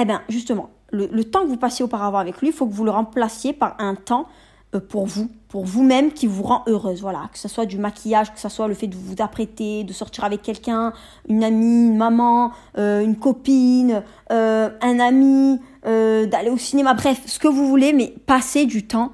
[0.00, 2.84] Eh bien, justement, le, temps que vous passiez auparavant avec lui, il faut que vous
[2.84, 4.26] le remplaciez par un temps
[4.74, 7.00] euh, pour vous, pour vous-même qui vous rend heureuse.
[7.00, 9.92] Voilà, que ce soit du maquillage, que ce soit le fait de vous apprêter, de
[9.92, 10.92] sortir avec quelqu'un,
[11.28, 17.38] une amie, une maman, euh, une copine, euh, un ami, d'aller au cinéma, bref, ce
[17.38, 19.12] que vous voulez, mais passez du temps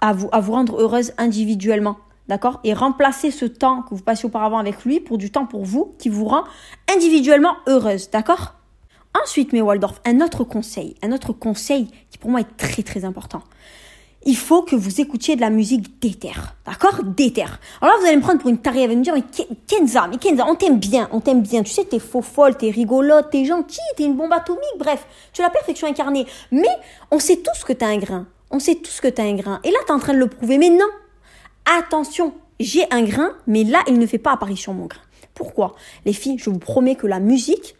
[0.00, 1.96] à vous, à vous rendre heureuse individuellement.
[2.28, 2.60] D'accord?
[2.62, 5.96] Et remplacer ce temps que vous passiez auparavant avec lui pour du temps pour vous
[5.98, 6.44] qui vous rend
[6.94, 8.08] individuellement heureuse.
[8.10, 8.54] D'accord?
[9.20, 13.04] Ensuite, mes Waldorf, un autre conseil, un autre conseil qui pour moi est très très
[13.04, 13.42] important
[14.24, 16.54] il faut que vous écoutiez de la musique d'éther.
[16.64, 17.02] D'accord?
[17.04, 17.58] D'éther.
[17.80, 19.24] Alors là, vous allez me prendre pour une tarée, vous me dire, mais
[19.66, 21.62] Kenza, mais Kenza, on t'aime bien, on t'aime bien.
[21.62, 25.40] Tu sais, t'es faux folle, t'es rigolote, t'es gentille, t'es une bombe atomique, bref, tu
[25.40, 26.26] es la perfection incarnée.
[26.50, 26.68] Mais
[27.10, 28.26] on sait tous que t'as un grain.
[28.50, 29.60] On sait tous que t'as un grain.
[29.64, 30.58] Et là, t'es en train de le prouver.
[30.58, 30.86] Mais non
[31.78, 35.00] Attention, j'ai un grain, mais là, il ne fait pas apparition, mon grain.
[35.34, 35.74] Pourquoi?
[36.04, 37.76] Les filles, je vous promets que la musique,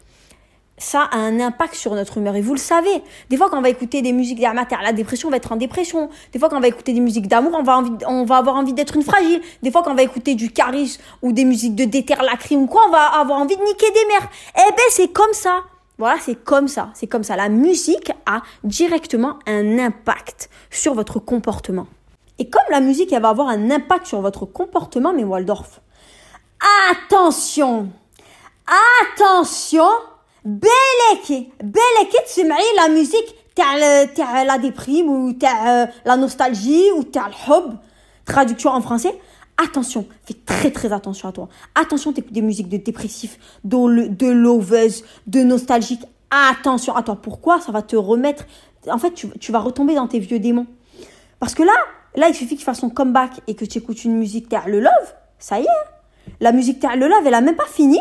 [0.83, 2.35] ça a un impact sur notre humeur.
[2.35, 5.29] Et vous le savez, des fois quand on va écouter des musiques d'amateur, la dépression,
[5.29, 6.09] on va être en dépression.
[6.31, 8.73] Des fois quand on va écouter des musiques d'amour, on va, on va avoir envie
[8.73, 9.41] d'être une fragile.
[9.61, 12.67] Des fois quand on va écouter du charisme ou des musiques de déter crime ou
[12.67, 14.29] quoi, on va avoir envie de niquer des mères.
[14.55, 15.63] Eh ben c'est comme ça.
[15.97, 16.89] Voilà, c'est comme ça.
[16.95, 17.35] C'est comme ça.
[17.35, 21.87] La musique a directement un impact sur votre comportement.
[22.39, 25.81] Et comme la musique, elle va avoir un impact sur votre comportement, mais Waldorf,
[26.91, 27.89] attention,
[29.03, 29.87] attention,
[30.44, 37.26] بالك بالك تسمعي la musique تاع تاع la déprime ou تاع la nostalgie ou تاع
[37.26, 37.76] الحب
[38.30, 39.14] traduction en français
[39.62, 44.26] attention fais très très attention à toi attention t'écoutes des musiques de dépressifs de, de
[44.28, 48.44] loveuse de nostalgique attention à toi pourquoi ça va te remettre
[48.88, 50.66] en fait tu, tu vas retomber dans tes vieux démons
[51.40, 51.72] parce que là
[52.14, 54.66] là il suffit que tu fasses son comeback et que tu écoutes une musique t'as
[54.66, 56.30] le love ça y est hein.
[56.40, 58.00] la musique t'as le love elle a même pas fini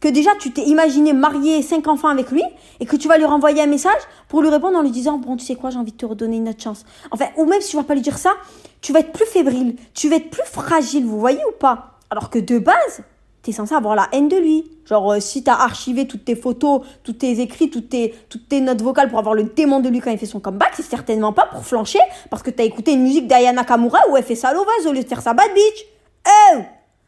[0.00, 2.42] que déjà tu t'es imaginé marier cinq enfants avec lui
[2.80, 5.36] et que tu vas lui renvoyer un message pour lui répondre en lui disant bon
[5.36, 6.84] tu sais quoi j'ai envie de te redonner une autre chance.
[7.10, 8.32] Enfin ou même si tu vas pas lui dire ça,
[8.80, 11.98] tu vas être plus fébrile, tu vas être plus fragile, vous voyez ou pas?
[12.10, 13.02] Alors que de base,
[13.42, 14.70] tu es censé avoir la haine de lui.
[14.86, 18.48] Genre euh, si tu as archivé toutes tes photos, tous tes écrits, toutes tes, toutes
[18.48, 20.82] tes notes vocales pour avoir le démon de lui quand il fait son comeback, c'est
[20.82, 24.24] certainement pas pour flancher parce que tu as écouté une musique d'Ayana Kamura où elle
[24.24, 25.86] fait sa loveuse au lieu de faire sa bad bitch.
[26.26, 26.58] Oh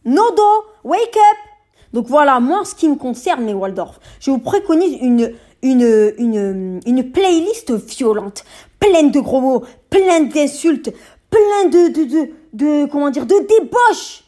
[0.04, 1.49] Nodo, wake up
[1.92, 6.80] donc voilà, moi, ce qui me concerne, mes Waldorf, je vous préconise une, une, une,
[6.86, 8.44] une playlist violente,
[8.78, 10.92] pleine de gros mots, pleine d'insultes,
[11.30, 14.24] plein de, de, de, de, comment dire, de débauches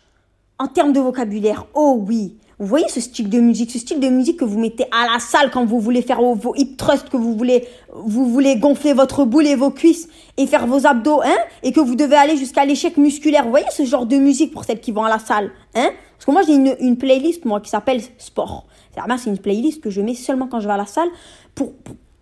[0.58, 1.66] en termes de vocabulaire.
[1.74, 2.36] Oh oui.
[2.62, 5.18] Vous voyez ce style de musique, ce style de musique que vous mettez à la
[5.18, 9.24] salle quand vous voulez faire vos, hip thrusts, que vous voulez, vous voulez gonfler votre
[9.24, 12.64] boule et vos cuisses et faire vos abdos, hein, et que vous devez aller jusqu'à
[12.64, 13.42] l'échec musculaire.
[13.42, 15.90] Vous voyez ce genre de musique pour celles qui vont à la salle, hein?
[16.12, 18.68] Parce que moi, j'ai une, une playlist, moi, qui s'appelle sport.
[18.94, 21.08] C'est une playlist que je mets seulement quand je vais à la salle
[21.56, 21.72] pour,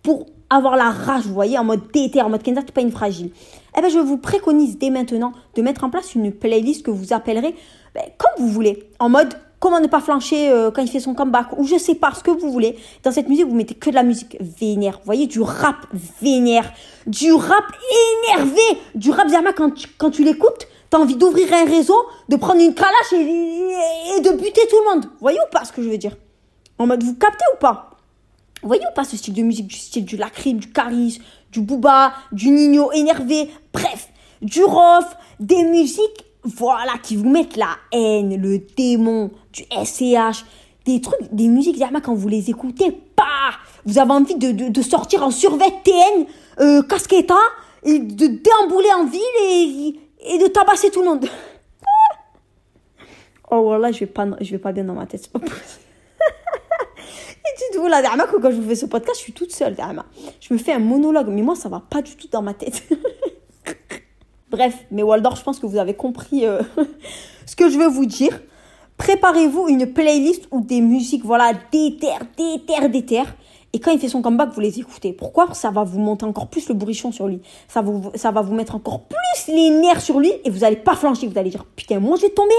[0.01, 2.91] pour, avoir la rage, vous voyez, en mode déter, en mode Kenza, t'es pas une
[2.91, 3.29] fragile.
[3.77, 7.13] Eh ben, je vous préconise dès maintenant de mettre en place une playlist que vous
[7.13, 7.55] appellerez
[7.93, 11.13] ben, comme vous voulez, en mode comment ne pas flancher euh, quand il fait son
[11.13, 12.77] comeback, ou je sais pas ce que vous voulez.
[13.03, 14.95] Dans cette musique, vous mettez que de la musique vénère.
[14.95, 15.77] Vous voyez, du rap
[16.21, 16.73] vénère,
[17.05, 17.63] du rap
[18.27, 21.95] énervé, du rap Zerma quand tu, quand tu l'écoutes, t'as envie d'ouvrir un réseau,
[22.27, 25.05] de prendre une calache et, de buter tout le monde.
[25.05, 26.17] Vous voyez ou pas ce que je veux dire?
[26.79, 27.91] En mode, vous captez ou pas?
[28.63, 31.21] Vous voyez ou pas ce style de musique, du style du lacrim, du charisme,
[31.51, 34.09] du booba, du nino énervé, bref,
[34.41, 35.05] du rof,
[35.39, 40.45] des musiques voilà, qui vous mettent la haine, le démon, du SCH,
[40.85, 43.51] des trucs, des musiques, quand vous les écoutez, pas,
[43.85, 46.25] vous avez envie de, de, sortir en survêt TN,
[46.59, 47.37] euh, casquetta,
[47.83, 51.25] et de déambuler en ville et, et de tabasser tout le monde.
[53.51, 55.39] oh voilà, je vais pas, je vais pas bien dans ma tête, et
[57.57, 59.75] dites-vous dernière que quand je vous fais ce podcast, je suis toute seule,
[60.39, 62.81] Je me fais un monologue, mais moi ça va pas du tout dans ma tête.
[64.51, 66.61] Bref, mais Waldorf, je pense que vous avez compris euh,
[67.45, 68.37] ce que je veux vous dire.
[68.97, 73.23] Préparez-vous une playlist ou des musiques, voilà, déter, déter, déter.
[73.71, 75.13] Et quand il fait son comeback, vous les écoutez.
[75.13, 75.53] Pourquoi?
[75.53, 77.41] Ça va vous monter encore plus le bourrichon sur lui.
[77.69, 80.75] Ça, vous, ça va vous mettre encore plus les nerfs sur lui et vous allez
[80.75, 81.27] pas flancher.
[81.27, 82.53] Vous allez dire, putain, moi je vais tomber.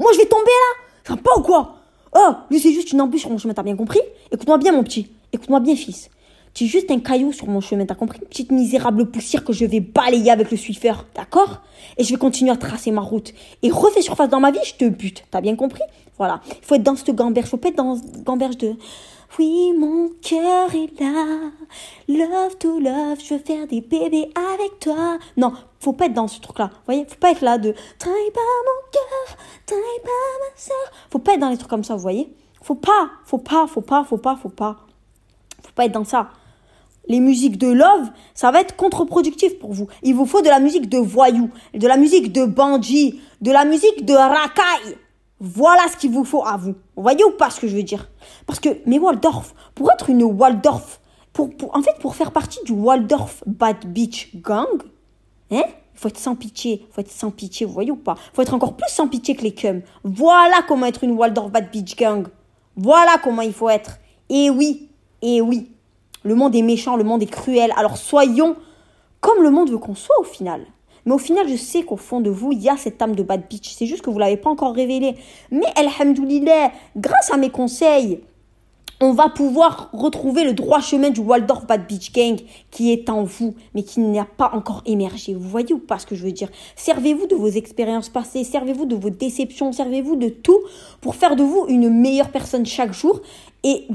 [0.00, 1.14] Moi je vais tomber là.
[1.14, 1.76] Ça pas ou quoi?
[2.12, 4.00] Oh, lui c'est juste une embûche chemin, t'as bien compris
[4.32, 5.12] Écoute-moi bien mon petit.
[5.32, 6.10] Écoute-moi bien fils.
[6.56, 8.18] Tu juste un caillou sur mon chemin, t'as compris?
[8.18, 11.60] Une petite misérable poussière que je vais balayer avec le Swiffer, d'accord?
[11.98, 13.34] Et je vais continuer à tracer ma route.
[13.62, 15.22] Et refais surface dans ma vie, je te bute.
[15.30, 15.82] T'as bien compris?
[16.16, 16.40] Voilà.
[16.48, 17.50] Il faut être dans cette gamberge.
[17.50, 18.74] Faut pas être dans cette gamberge de...
[19.38, 21.50] Oui, mon cœur est là.
[22.08, 25.18] Love to love, je veux faire des bébés avec toi.
[25.36, 26.70] Non, faut pas être dans ce truc-là.
[26.72, 30.92] Vous voyez, faut pas être là de Travaille pas mon cœur, travaille pas ma soeur.
[31.10, 32.34] Faut pas être dans les trucs comme ça, vous voyez?
[32.62, 34.78] Faut pas, faut pas, faut pas, faut pas, faut pas.
[35.62, 36.30] Faut pas être dans ça
[37.08, 39.86] les musiques de love, ça va être contre-productif pour vous.
[40.02, 43.64] Il vous faut de la musique de voyou, de la musique de bandit, de la
[43.64, 44.96] musique de racaille.
[45.40, 46.74] Voilà ce qu'il vous faut à vous.
[46.96, 48.08] Vous voyez ou pas ce que je veux dire?
[48.46, 51.00] Parce que, mais Waldorf, pour être une Waldorf,
[51.32, 54.82] pour, en fait, pour faire partie du Waldorf Bad Beach Gang,
[55.50, 55.64] hein
[55.96, 58.16] il faut être sans pitié, faut être sans pitié, vous voyez ou pas?
[58.34, 59.82] Faut être encore plus sans pitié que les cums.
[60.04, 62.26] Voilà comment être une Waldorf Bad Beach Gang.
[62.76, 63.98] Voilà comment il faut être.
[64.28, 64.90] Et oui,
[65.22, 65.70] et oui.
[66.26, 67.72] Le monde est méchant, le monde est cruel.
[67.76, 68.56] Alors soyons
[69.20, 70.66] comme le monde veut qu'on soit au final.
[71.04, 73.22] Mais au final, je sais qu'au fond de vous, il y a cette âme de
[73.22, 73.74] bad bitch.
[73.76, 75.14] C'est juste que vous ne l'avez pas encore révélé.
[75.52, 78.20] Mais alhamdoulilah, grâce à mes conseils,
[79.00, 82.40] on va pouvoir retrouver le droit chemin du Waldorf Bad Beach Gang
[82.72, 85.34] qui est en vous, mais qui n'a pas encore émergé.
[85.34, 86.48] Vous voyez ou pas ce que je veux dire?
[86.74, 90.58] Servez-vous de vos expériences passées, servez-vous de vos déceptions, servez-vous de tout
[91.00, 93.20] pour faire de vous une meilleure personne chaque jour
[93.62, 93.86] et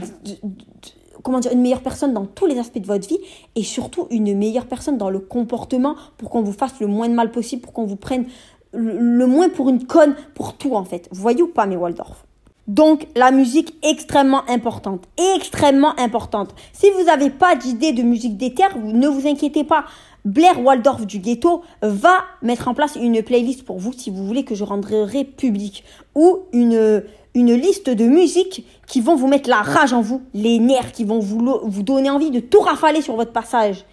[1.24, 3.20] comment dire, une meilleure personne dans tous les aspects de votre vie
[3.56, 7.14] et surtout une meilleure personne dans le comportement pour qu'on vous fasse le moins de
[7.14, 8.26] mal possible, pour qu'on vous prenne
[8.74, 11.08] le, moins pour une conne, pour tout en fait.
[11.12, 12.26] Vous voyez ou pas mes Waldorf?
[12.68, 15.04] Donc la musique extrêmement importante,
[15.36, 16.54] extrêmement importante.
[16.74, 19.86] Si vous n'avez pas d'idée de musique d'éther, ne vous inquiétez pas.
[20.26, 24.44] Blair Waldorf du ghetto va mettre en place une playlist pour vous si vous voulez
[24.44, 25.84] que je rendrai public
[26.16, 27.04] ou une
[27.34, 31.20] liste de musiques qui vont vous mettre la rage en vous, les nerfs, qui vont
[31.20, 33.86] vous, donner envie de tout rafaler sur votre passage.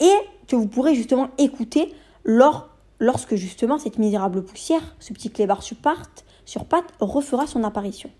[0.00, 0.12] Et
[0.48, 5.76] que vous pourrez justement écouter lors, lorsque justement cette misérable poussière, ce petit clébard sur
[6.44, 8.10] sur patte, refera son apparition.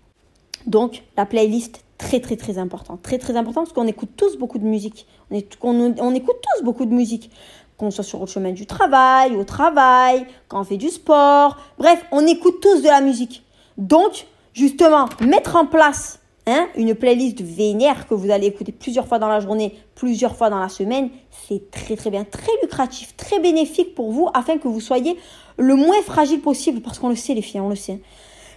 [0.67, 4.57] Donc la playlist très très très important, très très important parce qu'on écoute tous beaucoup
[4.57, 5.05] de musique.
[5.61, 7.29] On, écoute tous beaucoup de musique
[7.77, 11.57] qu'on soit sur le chemin du travail, au travail, quand on fait du sport.
[11.77, 13.43] Bref, on écoute tous de la musique.
[13.77, 19.19] Donc, justement mettre en place hein, une playlist vénère que vous allez écouter plusieurs fois
[19.19, 21.11] dans la journée, plusieurs fois dans la semaine,
[21.47, 25.17] c'est très très bien, très lucratif, très bénéfique pour vous afin que vous soyez
[25.57, 28.01] le moins fragile possible parce qu'on le sait les filles, on le sait.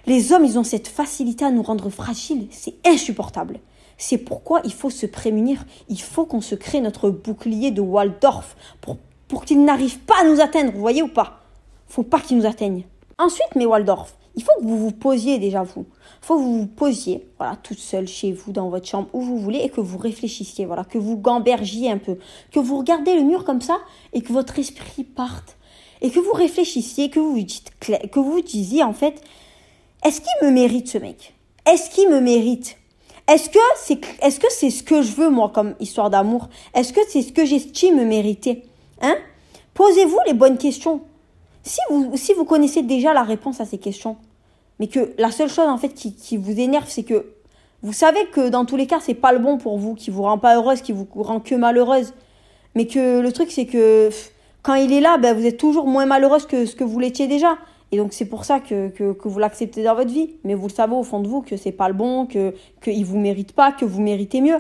[0.07, 3.61] Les hommes, ils ont cette facilité à nous rendre fragiles, c'est insupportable.
[3.97, 8.57] C'est pourquoi il faut se prémunir, il faut qu'on se crée notre bouclier de Waldorf
[8.81, 11.41] pour, pour qu'il n'arrive pas à nous atteindre, vous voyez ou pas?
[11.89, 12.85] Faut pas qu'il nous atteigne.
[13.19, 15.87] Ensuite, mes Waldorf, il faut que vous vous posiez déjà vous.
[16.23, 19.21] Il faut que vous vous posiez, voilà, toute seule chez vous, dans votre chambre, où
[19.21, 22.19] vous voulez, et que vous réfléchissiez, voilà, que vous gambergiez un peu,
[22.51, 23.79] que vous regardez le mur comme ça,
[24.13, 25.57] et que votre esprit parte,
[26.01, 29.23] et que vous réfléchissiez, que vous vous dites, que vous disiez en fait,
[30.05, 31.35] est-ce qu'il me mérite ce mec?
[31.67, 32.77] Est-ce qu'il me mérite?
[33.27, 36.49] Est-ce que c'est, est-ce que c'est ce que je veux moi comme histoire d'amour?
[36.75, 38.65] Est-ce que c'est ce que j'estime mériter?
[39.01, 39.17] Hein?
[39.73, 41.01] Posez-vous les bonnes questions.
[41.63, 44.17] Si vous, si vous connaissez déjà la réponse à ces questions,
[44.79, 47.35] mais que la seule chose en fait qui, qui vous énerve, c'est que
[47.83, 50.23] vous savez que dans tous les cas, c'est pas le bon pour vous, qui vous
[50.23, 52.13] rend pas heureuse, qui vous rend que malheureuse.
[52.75, 54.11] Mais que le truc, c'est que
[54.63, 57.27] quand il est là, ben, vous êtes toujours moins malheureuse que ce que vous l'étiez
[57.27, 57.59] déjà.
[57.93, 60.37] Et donc c'est pour ça que, que, vous l'acceptez dans votre vie.
[60.45, 63.05] Mais vous le savez au fond de vous que c'est pas le bon, que qu'il
[63.05, 64.59] vous mérite pas, que vous méritez mieux.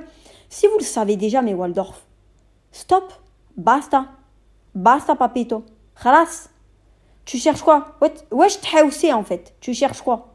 [0.48, 2.06] Si vous le savez déjà, mais Waldorf,
[2.70, 3.12] stop,
[3.56, 4.06] basta,
[4.74, 5.64] basta papito,
[6.00, 6.48] khalas.
[7.24, 7.96] Tu cherches quoi?
[8.30, 9.54] Wesh t'haoussé en fait.
[9.60, 10.34] Tu cherches quoi?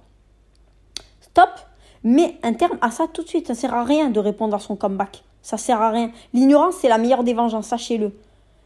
[1.22, 1.50] Stop.
[2.04, 3.48] Mais un terme à ça tout de suite.
[3.48, 5.24] Ça sert à rien de répondre à son comeback.
[5.42, 6.12] Ça sert à rien.
[6.34, 8.12] L'ignorance, c'est la meilleure des vengeances, sachez-le.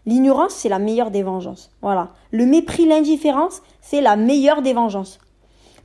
[0.06, 1.72] L'ignorance, c'est la meilleure des vengeances.
[1.82, 2.12] Voilà.
[2.32, 5.20] Le mépris, l'indifférence, c'est la meilleure des vengeances.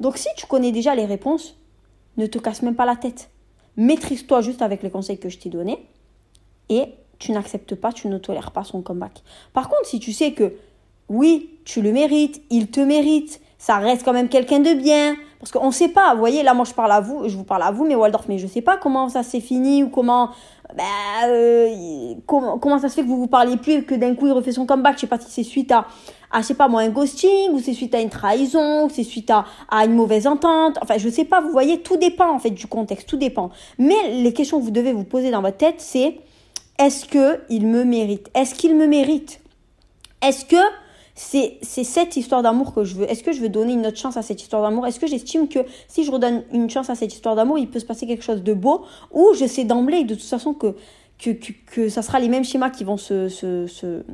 [0.01, 1.57] Donc si tu connais déjà les réponses,
[2.17, 3.31] ne te casse même pas la tête.
[3.77, 5.87] Maîtrise-toi juste avec les conseils que je t'ai donnés
[6.69, 9.23] et tu n'acceptes pas, tu ne tolères pas son comeback.
[9.53, 10.55] Par contre, si tu sais que
[11.09, 15.17] oui, tu le mérites, il te mérite, ça reste quand même quelqu'un de bien.
[15.41, 17.45] Parce qu'on ne sait pas, vous voyez, là moi je parle à vous, je vous
[17.45, 19.89] parle à vous, mais Waldorf, mais je ne sais pas comment ça s'est fini ou
[19.89, 20.31] comment,
[20.77, 20.83] bah,
[21.29, 24.27] euh, comment, comment ça se fait que vous vous parliez plus et que d'un coup
[24.27, 24.97] il refait son comeback.
[24.97, 25.87] Je sais pas si c'est suite à,
[26.33, 29.05] à, je sais pas moi, un ghosting ou c'est suite à une trahison ou c'est
[29.05, 30.77] suite à, à une mauvaise entente.
[30.83, 33.51] Enfin, je sais pas, vous voyez, tout dépend en fait du contexte, tout dépend.
[33.79, 36.19] Mais les questions que vous devez vous poser dans votre tête, c'est
[36.81, 38.29] est-ce que il me mérite?
[38.35, 39.41] Est-ce qu'il me mérite?
[40.21, 40.57] Est-ce que
[41.21, 43.11] c'est cette histoire d'amour que je veux.
[43.11, 44.87] Est-ce que je veux donner une autre chance à cette histoire d'amour?
[44.87, 47.81] Est-ce que j'estime que si je redonne une chance à cette histoire d'amour, il peut
[47.81, 48.85] se passer quelque chose de beau?
[49.13, 50.77] Ou je sais d'emblée de toute façon que,
[51.19, 51.31] que,
[51.67, 53.29] que, ça sera les mêmes schémas qui vont se...
[53.29, 54.05] se,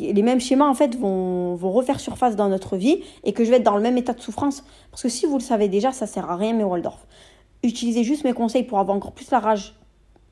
[0.00, 3.50] les mêmes schémas en fait vont, vont refaire surface dans notre vie et que je
[3.50, 4.64] vais être dans le même état de souffrance.
[4.90, 7.06] Parce que si vous le savez déjà, ça sert à rien, mais Waldorf.
[7.62, 9.76] Utilisez juste mes conseils pour avoir encore plus la rage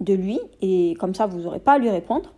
[0.01, 2.33] de lui et comme ça vous n'aurez pas à lui répondre.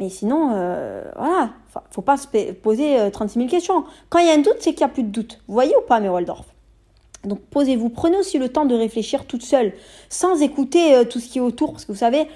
[0.00, 1.50] Mais sinon, euh, voilà,
[1.90, 3.84] faut pas se poser 36 euh, 000 questions.
[4.08, 5.40] Quand il y a un doute, c'est qu'il n'y a plus de doute.
[5.46, 6.46] Vous voyez ou pas, mes Waldorf
[7.24, 9.74] Donc posez-vous, prenez aussi le temps de réfléchir toute seule,
[10.08, 12.26] sans écouter euh, tout ce qui est autour, parce que vous savez,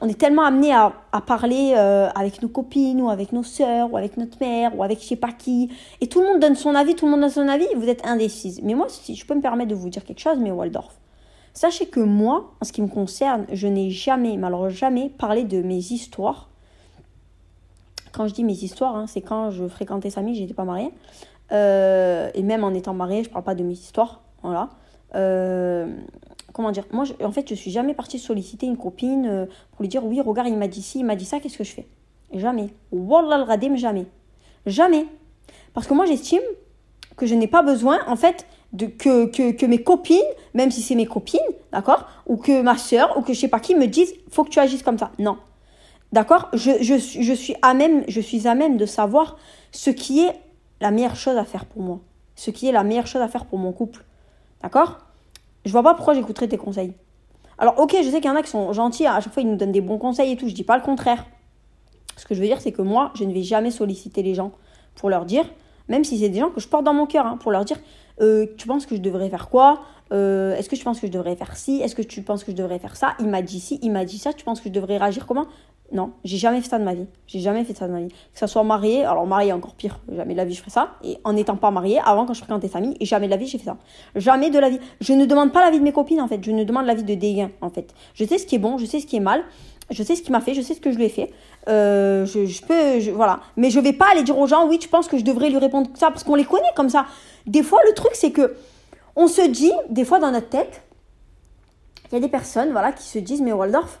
[0.00, 0.92] on est tellement amené à,
[1.24, 5.06] parler avec nos copines, ou avec nos sœurs, ou avec notre mère, ou avec je
[5.06, 7.46] sais pas qui, et tout le monde donne son avis, tout le monde donne son
[7.46, 8.60] avis, vous êtes indécise.
[8.64, 10.98] Mais moi, si je peux me permettre de vous dire quelque chose, mes Waldorf,
[11.54, 15.62] sachez que moi, en ce qui me concerne, je n'ai jamais, malheureusement jamais, parlé de
[15.62, 16.48] mes histoires
[18.12, 20.90] quand je dis mes histoires, hein, c'est quand je fréquentais Samy, j'étais pas mariée.
[21.52, 24.22] Euh, et même en étant mariée, je parle pas de mes histoires.
[24.42, 24.70] Voilà.
[25.14, 25.86] Euh,
[26.52, 29.88] comment dire Moi, en fait, je suis jamais partie solliciter une copine euh, pour lui
[29.88, 31.86] dire oui, regarde, il m'a dit ci, il m'a dit ça, qu'est-ce que je fais?
[32.32, 32.68] Jamais.
[32.90, 34.06] Wallah al jamais.
[34.66, 35.06] Jamais.
[35.74, 36.42] Parce que moi, j'estime
[37.16, 40.18] que je n'ai pas besoin, en fait, de, que, que, que mes copines,
[40.54, 41.40] même si c'est mes copines,
[41.72, 42.08] d'accord?
[42.26, 44.58] Ou que ma soeur, ou que je sais pas qui, me disent faut que tu
[44.58, 45.12] agisses comme ça.
[45.18, 45.36] Non.
[46.12, 46.48] D'accord?
[46.52, 49.38] Je, suis à même, je suis à même de savoir
[49.70, 50.32] ce qui est
[50.80, 52.00] la meilleure chose à faire pour moi.
[52.36, 54.04] Ce qui est la meilleure chose à faire pour mon couple.
[54.62, 54.98] D'accord?
[55.64, 56.92] Je vois pas pourquoi j'écouterais tes conseils.
[57.58, 59.48] Alors, ok, je sais qu'il y en a qui sont gentils, à chaque fois ils
[59.48, 61.24] nous donnent des bons conseils et tout, je dis pas le contraire.
[62.16, 64.52] Ce que je veux dire, c'est que moi, je ne vais jamais solliciter les gens
[64.94, 65.44] pour leur dire,
[65.88, 67.78] même si c'est des gens que je porte dans mon cœur, hein, pour leur dire
[68.20, 69.80] euh, Tu penses que je devrais faire quoi?
[70.12, 71.80] Euh, Est-ce que tu penses que je devrais faire ci?
[71.80, 73.14] Est-ce que tu penses que je devrais faire ça?
[73.20, 75.46] Il m'a dit ci, il m'a dit ça, tu penses que je devrais réagir comment?
[75.92, 77.06] Non, j'ai jamais fait ça de ma vie.
[77.26, 78.08] J'ai jamais fait ça de ma vie.
[78.08, 80.94] Que ça soit marié, alors marié encore pire, jamais de la vie je ferais ça.
[81.04, 83.46] Et en n'étant pas marié, avant quand je fréquentais famille, et jamais de la vie
[83.46, 83.76] j'ai fait ça.
[84.16, 84.80] Jamais de la vie.
[85.00, 86.42] Je ne demande pas l'avis de mes copines en fait.
[86.42, 87.92] Je ne demande l'avis de dégain en fait.
[88.14, 89.44] Je sais ce qui est bon, je sais ce qui est mal.
[89.90, 91.30] Je sais ce qu'il m'a fait, je sais ce que je lui ai fait.
[91.68, 93.40] Euh, je, peux, voilà.
[93.56, 95.58] Mais je vais pas aller dire aux gens, oui, tu penses que je devrais lui
[95.58, 97.04] répondre ça parce qu'on les connaît comme ça.
[97.46, 98.56] Des fois, le truc c'est que
[99.14, 100.82] on se dit, des fois dans notre tête,
[102.10, 104.00] il y a des personnes, voilà, qui se disent, mais Waldorf,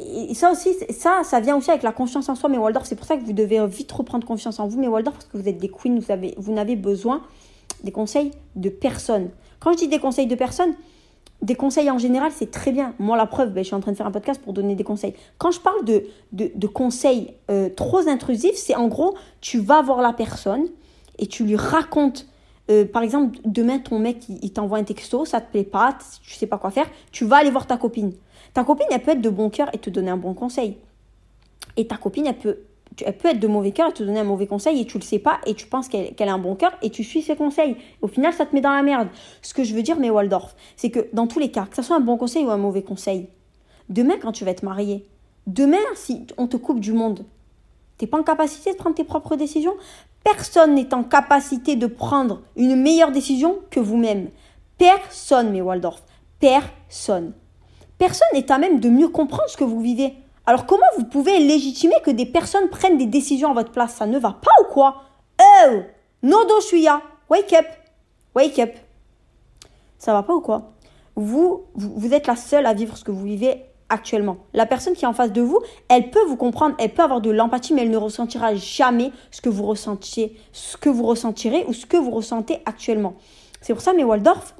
[0.00, 2.96] et ça aussi, ça, ça vient aussi avec la confiance en soi, mais Waldorf, c'est
[2.96, 5.48] pour ça que vous devez vite reprendre confiance en vous, mais Waldorf, parce que vous
[5.48, 7.22] êtes des queens, vous, avez, vous n'avez besoin
[7.84, 9.30] des conseils de personne.
[9.58, 10.74] Quand je dis des conseils de personne,
[11.42, 12.94] des conseils en général, c'est très bien.
[12.98, 14.84] Moi, la preuve, ben, je suis en train de faire un podcast pour donner des
[14.84, 15.14] conseils.
[15.38, 20.02] Quand je parle de, de, conseils euh, trop intrusifs, c'est en gros, tu vas voir
[20.02, 20.66] la personne
[21.18, 22.26] et tu lui racontes.
[22.70, 25.96] Euh, par exemple, demain, ton mec, il, il t'envoie un texto, ça te plaît pas,
[26.22, 28.12] tu sais pas quoi faire, tu vas aller voir ta copine.
[28.54, 30.76] Ta copine, elle peut être de bon cœur et te donner un bon conseil.
[31.76, 32.58] Et ta copine, elle peut,
[33.04, 35.02] elle peut être de mauvais cœur et te donner un mauvais conseil et tu le
[35.02, 37.76] sais pas et tu penses qu'elle a un bon cœur et tu suis ses conseils.
[38.02, 39.08] Au final, ça te met dans la merde.
[39.42, 41.82] Ce que je veux dire, mais Waldorf, c'est que dans tous les cas, que ce
[41.82, 43.28] soit un bon conseil ou un mauvais conseil,
[43.88, 45.06] demain, quand tu vas être marié,
[45.46, 47.24] demain, si on te coupe du monde,
[47.98, 49.74] t'es pas en capacité de prendre tes propres décisions?
[50.24, 54.28] Personne n'est en capacité de prendre une meilleure décision que vous-même.
[54.76, 56.02] Personne, mais Waldorf.
[56.40, 57.32] Personne.
[58.00, 60.14] Personne n'est à même de mieux comprendre ce que vous vivez.
[60.46, 63.92] Alors comment vous pouvez légitimer que des personnes prennent des décisions à votre place?
[63.92, 65.02] Ça ne va pas ou quoi?
[65.38, 65.80] Oh!
[66.22, 67.02] Nodo Shuya.
[67.28, 67.66] Wake up.
[68.34, 68.70] Wake up.
[69.98, 70.72] Ça va pas ou quoi?
[71.14, 74.38] Vous, vous, êtes la seule à vivre ce que vous vivez actuellement.
[74.54, 75.60] La personne qui est en face de vous,
[75.90, 79.42] elle peut vous comprendre, elle peut avoir de l'empathie, mais elle ne ressentira jamais ce
[79.42, 83.16] que vous ressentiez, ce que vous ressentirez ou ce que vous ressentez actuellement.
[83.60, 84.54] C'est pour ça, mes Waldorf,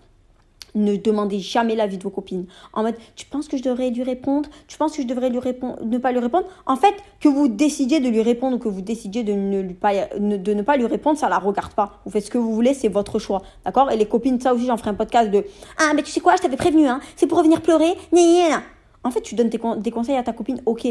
[0.74, 2.46] ne demandez jamais l'avis de vos copines.
[2.72, 4.48] En mode, tu penses que je devrais lui répondre?
[4.68, 6.46] Tu penses que je devrais lui répondre, ne pas lui répondre?
[6.66, 10.76] En fait, que vous décidiez de lui répondre ou que vous décidiez de ne, pas
[10.76, 12.00] lui répondre, ça la regarde pas.
[12.04, 13.42] Vous faites ce que vous voulez, c'est votre choix.
[13.64, 13.90] D'accord?
[13.90, 15.44] Et les copines, ça aussi, j'en ferai un podcast de
[15.78, 17.94] Ah, mais tu sais quoi, je t'avais prévenu, hein C'est pour revenir pleurer.
[19.02, 20.86] En fait, tu donnes des conseils à ta copine, ok.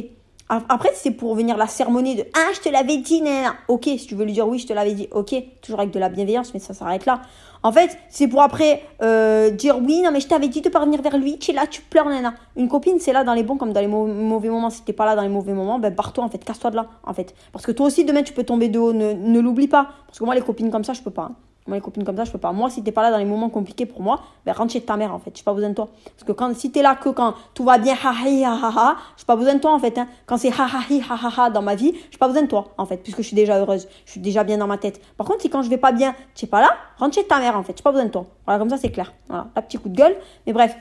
[0.50, 4.08] Après, c'est pour venir la sermonner de Ah, je te l'avais dit, nan, ok, si
[4.08, 6.56] tu veux lui dire oui, je te l'avais dit, ok, toujours avec de la bienveillance,
[6.56, 7.22] mais ça s'arrête là.
[7.62, 10.84] En fait, c'est pour après euh, dire oui, non, mais je t'avais dit de pas
[10.84, 12.34] venir vers lui, tu es là, tu pleures, nana.
[12.56, 14.72] Une copine, c'est là dans les bons comme dans les mauvais moments.
[14.72, 16.88] Si t'es pas là dans les mauvais moments, ben barre-toi, en fait, casse-toi de là,
[17.04, 17.36] en fait.
[17.52, 19.90] Parce que toi aussi, demain, tu peux tomber de haut, ne, ne l'oublie pas.
[20.08, 21.30] Parce que moi, les copines comme ça, je peux pas.
[21.32, 21.36] Hein.
[21.68, 22.52] Moi, les copines comme ça, je peux pas.
[22.52, 24.98] Moi, si t'es pas là dans les moments compliqués pour moi, ben rentre chez ta
[24.98, 25.32] mère en fait.
[25.36, 25.90] J'ai pas besoin de toi.
[26.04, 28.96] Parce que quand, si t'es là que quand tout va bien, ha ha ha ha,
[29.18, 29.98] j'ai pas besoin de toi en fait.
[29.98, 30.08] Hein.
[30.26, 32.70] Quand c'est ha ha ha ha ha dans ma vie, j'ai pas besoin de toi
[32.78, 33.88] en fait, puisque je suis déjà heureuse.
[34.06, 35.00] Je suis déjà bien dans ma tête.
[35.16, 37.40] Par contre, si quand je vais pas bien, tu es pas là, rentre chez ta
[37.40, 37.74] mère en fait.
[37.78, 38.26] J'ai pas besoin de toi.
[38.46, 39.14] Voilà, comme ça c'est clair.
[39.28, 40.16] Voilà, un petit coup de gueule.
[40.48, 40.76] Mais bref,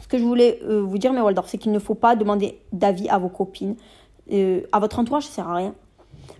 [0.00, 2.60] ce que je voulais euh, vous dire, mes Waldorf, c'est qu'il ne faut pas demander
[2.72, 3.76] d'avis à vos copines.
[4.30, 5.74] Euh, à votre entourage, ça sert à rien.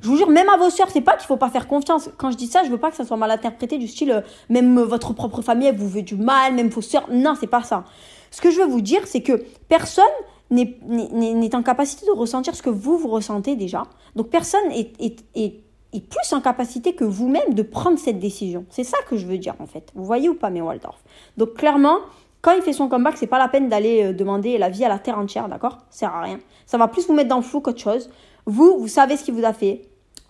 [0.03, 2.11] Je vous jure, même à vos sœurs, c'est pas qu'il faut pas faire confiance.
[2.19, 4.21] Quand je dis ça, je veux pas que ça soit mal interprété du style, euh,
[4.49, 7.07] même votre propre famille, elle vous veut du mal, même vos sœurs.
[7.11, 7.85] Non, c'est pas ça.
[8.31, 10.05] Ce que je veux vous dire, c'est que personne
[10.51, 13.85] n'est en capacité de ressentir ce que vous, vous ressentez déjà.
[14.17, 15.61] Donc personne est, est, est,
[15.93, 18.67] est plus en capacité que vous-même de prendre cette décision.
[18.71, 19.91] C'est ça que je veux dire en fait.
[19.95, 21.03] Vous voyez ou pas, mes Waldorf?
[21.37, 21.99] Donc clairement,
[22.43, 24.89] quand il fait son comeback, c'est pas la peine d'aller euh, demander la vie à
[24.89, 25.79] la terre entière, d'accord?
[25.91, 26.41] Ça sert à rien.
[26.67, 28.11] Ça va plus vous mettre dans le flou qu'autre chose.
[28.47, 29.83] Vous, vous savez ce qu'il vous a fait.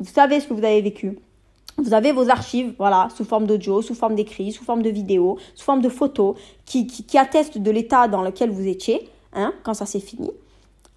[0.03, 1.17] Vous savez ce que vous avez vécu.
[1.79, 5.39] Vous avez vos archives, voilà, sous forme d'audio, sous forme d'écrit, sous forme de vidéo,
[5.55, 6.37] sous forme de photos,
[6.67, 10.31] qui, attestent de l'état dans lequel vous étiez, hein, quand ça s'est fini.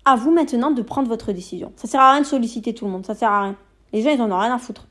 [0.05, 1.71] À vous maintenant de prendre votre décision.
[1.75, 3.55] Ça sert à rien de solliciter tout le monde, ça sert à rien.
[3.93, 4.87] Les gens, ils en ont rien à foutre.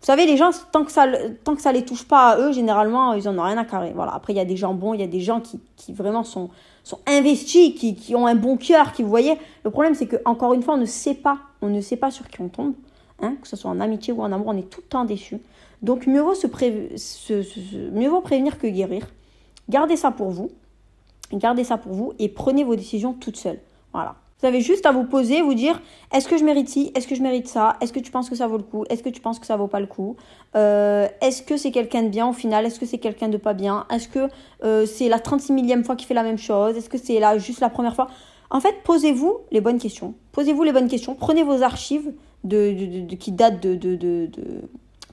[0.00, 1.06] Vous savez, les gens, tant que ça,
[1.44, 3.92] tant que ça les touche pas à eux, généralement, ils en ont rien à carrer.
[3.94, 4.14] Voilà.
[4.14, 5.60] Après, il y a des gens bons, il y a des gens qui,
[5.92, 6.48] vraiment sont,
[6.84, 9.36] sont investis, qui, qui ont un bon cœur, qui, vous voyez.
[9.62, 12.10] Le problème, c'est que encore une fois, on ne sait pas, on ne sait pas
[12.10, 12.72] sur qui on tombe.
[13.20, 15.38] Hein, que ce soit en amitié ou en amour, on est tout le temps déçu.
[15.82, 16.46] Donc mieux vaut, se
[17.90, 19.06] mieux vaut prévenir que guérir.
[19.68, 20.50] Gardez ça pour vous.
[21.32, 23.60] Gardez ça pour vous et prenez vos décisions toutes seules.
[23.92, 24.16] Voilà.
[24.40, 25.80] Vous avez juste à vous poser, vous dire
[26.14, 28.36] est-ce que je mérite ci, est-ce que je mérite ça, est-ce que tu penses que
[28.36, 30.14] ça vaut le coup, est-ce que tu penses que ça vaut pas le coup,
[30.54, 33.52] euh, est-ce que c'est quelqu'un de bien au final, est-ce que c'est quelqu'un de pas
[33.52, 34.28] bien, est-ce que
[34.62, 37.36] euh, c'est la 36 millième fois qu'il fait la même chose, est-ce que c'est là
[37.36, 38.06] juste la première fois.
[38.50, 40.14] En fait, posez-vous les bonnes questions.
[40.30, 42.12] Posez-vous les bonnes questions, prenez vos archives,
[42.44, 44.28] de, qui date de, de,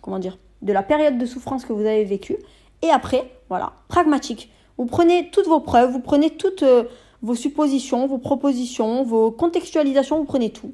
[0.02, 2.38] comment dire, de la période de souffrance que vous avez vécue.
[2.82, 4.52] Et après, voilà, pragmatique.
[4.78, 6.84] Vous prenez toutes vos preuves, vous prenez toutes euh,
[7.22, 10.74] vos suppositions, vos propositions, vos contextualisations, vous prenez tout.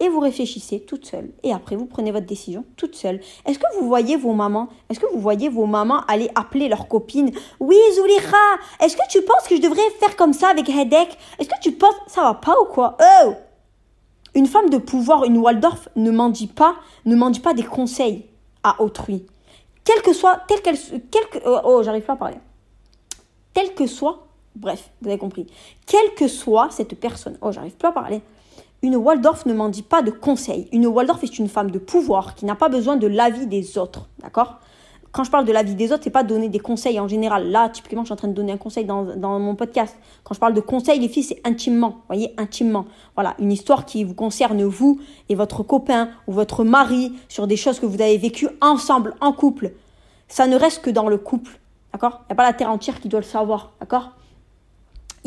[0.00, 1.30] Et vous réfléchissez toute seule.
[1.42, 3.20] Et après, vous prenez votre décision toute seule.
[3.46, 4.68] Est-ce que vous voyez vos mamans?
[4.88, 7.32] Est-ce que vous voyez vos mamans aller appeler leurs copines?
[7.58, 8.36] Oui, Zoulira,
[8.80, 11.72] est-ce que tu penses que je devrais faire comme ça avec Hedek Est-ce que tu
[11.72, 11.96] penses...
[12.06, 12.96] Ça va pas ou quoi?
[13.00, 13.32] Oh
[14.38, 17.64] une femme de pouvoir, une Waldorf, ne m'en dit pas, ne m'en dit pas des
[17.64, 18.24] conseils
[18.62, 19.26] à autrui.
[19.82, 20.78] Quelle que soit, telle qu'elle,
[21.10, 22.36] quelque, oh, oh, j'arrive pas à parler.
[23.52, 25.48] Telle que soit, bref, vous avez compris.
[25.86, 28.22] Quelle que soit cette personne, oh, j'arrive pas à parler.
[28.82, 30.68] Une Waldorf ne m'en dit pas de conseils.
[30.70, 34.06] Une Waldorf est une femme de pouvoir qui n'a pas besoin de l'avis des autres,
[34.20, 34.60] d'accord?
[35.12, 37.50] Quand je parle de la vie des autres, c'est pas donner des conseils en général.
[37.50, 39.96] Là, typiquement, je suis en train de donner un conseil dans, dans mon podcast.
[40.24, 42.02] Quand je parle de conseils, les filles, c'est intimement.
[42.08, 42.84] Voyez, intimement.
[43.14, 47.56] Voilà, une histoire qui vous concerne vous et votre copain ou votre mari sur des
[47.56, 49.72] choses que vous avez vécues ensemble, en couple.
[50.28, 51.58] Ça ne reste que dans le couple.
[51.92, 52.20] D'accord?
[52.22, 53.72] Il n'y a pas la terre entière qui doit le savoir.
[53.80, 54.10] D'accord?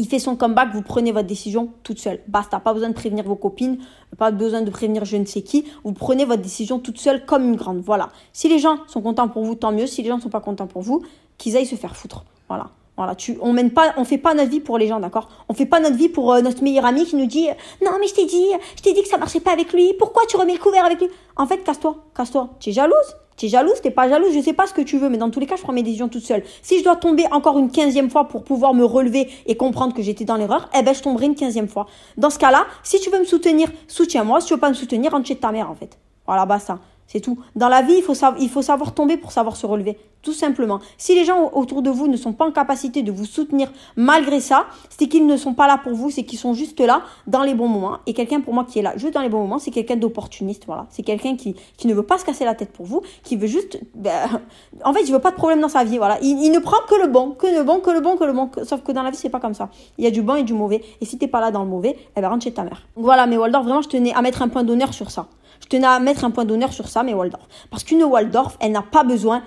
[0.02, 2.22] Il fait son comeback, vous prenez votre décision toute seule.
[2.28, 3.78] Basta, pas besoin de prévenir vos copines,
[4.18, 5.66] pas besoin de prévenir je ne sais qui.
[5.84, 7.82] Vous prenez votre décision toute seule comme une grande.
[7.82, 8.10] Voilà.
[8.34, 9.86] Si les gens sont contents pour vous, tant mieux.
[9.86, 11.04] Si les gens ne sont pas contents pour vous,
[11.38, 12.26] qu'ils aillent se faire foutre.
[12.47, 12.72] Voilà.
[12.97, 15.30] Voilà, tu, on mène pas, on fait pas notre vie pour les gens, d'accord?
[15.49, 17.47] On fait pas notre vie pour euh, notre meilleur ami qui nous dit
[17.86, 19.93] non mais je t'ai dit, je t'ai dit que ça marchait pas avec lui.
[19.99, 21.10] Pourquoi tu remets le couvert avec lui?
[21.36, 22.49] En fait, casse-toi, casse-toi.
[22.60, 22.95] Tu es jalouse?
[23.42, 25.32] Tu es jalouse, t'es pas jalouse, je sais pas ce que tu veux, mais dans
[25.32, 26.44] tous les cas, je prends mes décisions toute seule.
[26.62, 30.04] Si je dois tomber encore une quinzième fois pour pouvoir me relever et comprendre que
[30.04, 31.88] j'étais dans l'erreur, eh ben, je tomberai une quinzième fois.
[32.18, 34.42] Dans ce cas-là, si tu veux me soutenir, soutiens-moi.
[34.42, 35.98] Si tu veux pas me soutenir, rentre chez ta mère, en fait.
[36.28, 36.78] Voilà, basta.
[37.12, 37.38] C'est tout.
[37.58, 39.97] Dans la vie, il faut, savoir, tomber pour savoir se relever.
[40.22, 40.80] Tout simplement.
[40.97, 44.39] Si les gens autour de vous ne sont pas en capacité de vous soutenir malgré
[44.39, 47.43] ça, c'est qu'ils ne sont pas là pour vous, c'est qu'ils sont juste là dans
[47.43, 47.97] les bons moments.
[48.08, 50.64] Et quelqu'un pour moi qui est là juste dans les bons moments, c'est quelqu'un d'opportuniste.
[50.68, 50.86] Voilà.
[50.89, 53.47] C'est quelqu'un qui, qui ne veut pas se casser la tête pour vous, qui veut
[53.47, 53.78] juste...
[53.93, 54.41] Ben,
[54.86, 55.97] en fait, il veut pas de problème dans sa vie.
[55.97, 56.18] Voilà.
[56.22, 58.49] Il, ne prend que le bon, que le bon, que le bon, que le bon.
[58.64, 59.70] Sauf que dans la vie, c'est pas comme ça.
[59.97, 60.82] Il y a du bon et du mauvais.
[61.02, 62.84] Et si t'es pas là dans le mauvais, eh ben rentre chez ta mère.
[62.95, 65.28] Voilà, mais Waldorf, vraiment, je tenais à mettre un point d'honneur sur ça.
[65.72, 67.47] Tenais à mettre un point d'honneur sur ça, mais Waldorf.
[67.69, 69.41] Parce qu'une Waldorf, elle n'a pas besoin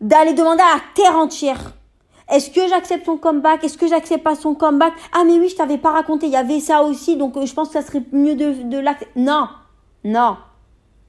[0.00, 1.74] d'aller demander à la terre entière.
[2.28, 3.62] Est-ce que j'accepte son comeback?
[3.62, 4.92] Est-ce que j'accepte pas son comeback?
[5.12, 7.54] Ah mais oui, je t'avais pas raconté, il y avait ça aussi, donc euh, je
[7.54, 9.20] pense que ça serait mieux de, de l'accepter.
[9.20, 9.46] Non,
[10.02, 10.36] non,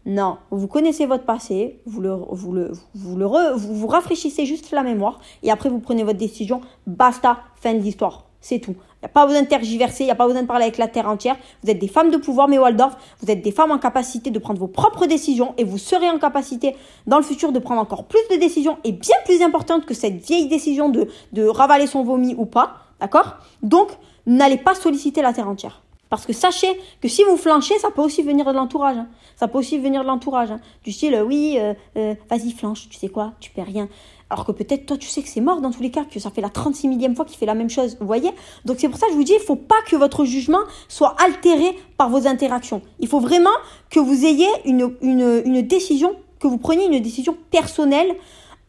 [0.06, 0.38] non.
[0.52, 3.26] Vous connaissez votre passé, vous le, vous le, vous le,
[3.56, 6.62] vous, vous rafraîchissez juste la mémoire, et après vous prenez votre décision.
[6.86, 8.26] Basta, fin de l'histoire.
[8.40, 8.76] C'est tout.
[9.04, 10.78] Il n'y a pas besoin de tergiverser, il n'y a pas besoin de parler avec
[10.78, 11.36] la terre entière.
[11.62, 14.40] Vous êtes des femmes de pouvoir, mais Waldorf, vous êtes des femmes en capacité de
[14.40, 18.06] prendre vos propres décisions et vous serez en capacité dans le futur de prendre encore
[18.06, 22.04] plus de décisions et bien plus importantes que cette vieille décision de, de ravaler son
[22.04, 22.76] vomi ou pas.
[23.02, 23.36] D'accord?
[23.62, 23.90] Donc,
[24.26, 25.82] n'allez pas solliciter la terre entière.
[26.10, 28.98] Parce que sachez que si vous flanchez, ça peut aussi venir de l'entourage.
[28.98, 29.08] Hein.
[29.36, 30.52] Ça peut aussi venir de l'entourage.
[30.52, 30.62] Hein.
[30.86, 33.90] Du style, oui, euh, euh, vas-y, flanche, tu sais quoi, tu perds rien.
[34.30, 36.30] Alors que peut-être toi, tu sais que c'est mort dans tous les cas, que ça
[36.30, 37.98] fait la 36 millième fois qu'il fait la même chose.
[38.00, 38.32] Vous voyez?
[38.66, 41.16] Donc c'est pour ça que je vous dis, il faut pas que votre jugement soit
[41.24, 42.82] altéré par vos interactions.
[43.00, 43.52] Il faut vraiment
[43.90, 48.16] que vous ayez une, une, décision, que vous preniez une décision personnelle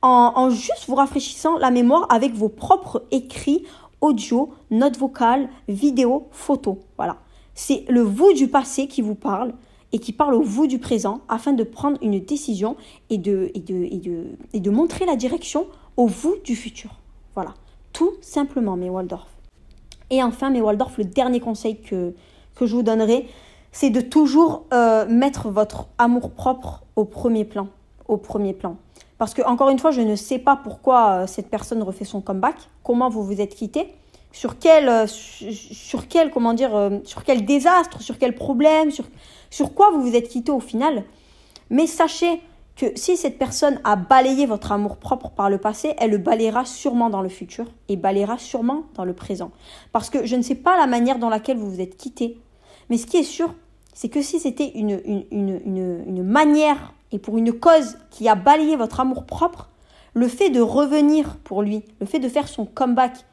[0.02, 3.64] en, en juste vous rafraîchissant la mémoire avec vos propres écrits,
[4.00, 6.76] audio, notes vocales, vidéos, photos.
[6.96, 7.16] Voilà.
[7.54, 9.54] C'est le vous du passé qui vous parle
[9.94, 12.76] et qui parle au vous du présent afin de prendre une décision
[13.10, 16.90] et de, et de, et de, et de montrer la direction au vous du futur.
[17.34, 17.54] Voilà,
[17.92, 19.28] tout simplement, mes Waldorf.
[20.10, 22.12] Et enfin, mes Waldorf, le dernier conseil que,
[22.56, 23.28] que je vous donnerai,
[23.70, 27.68] c'est de toujours euh, mettre votre amour propre au premier plan.
[28.08, 28.76] Au premier plan.
[29.18, 32.20] Parce que, encore une fois, je ne sais pas pourquoi euh, cette personne refait son
[32.20, 33.94] comeback, comment vous vous êtes quitté,
[34.32, 36.72] sur quel, euh, sur quel, comment dire,
[37.04, 39.04] sur quel désastre, sur quel problème, sur,
[39.54, 41.04] sur quoi vous vous êtes quitté au final?
[41.70, 42.40] Mais sachez
[42.74, 46.64] que si cette personne a balayé votre amour propre par le passé, elle le balayera
[46.64, 49.52] sûrement dans le futur et balayera sûrement dans le présent.
[49.92, 52.36] Parce que je ne sais pas la manière dans laquelle vous vous êtes quitté,
[52.90, 53.54] mais ce qui est sûr,
[53.92, 55.00] c'est que si c'était une,
[55.30, 59.70] une, une, manière et pour une cause qui a balayé votre amour propre,
[60.14, 63.24] le fait de revenir pour lui, le fait de faire son comeback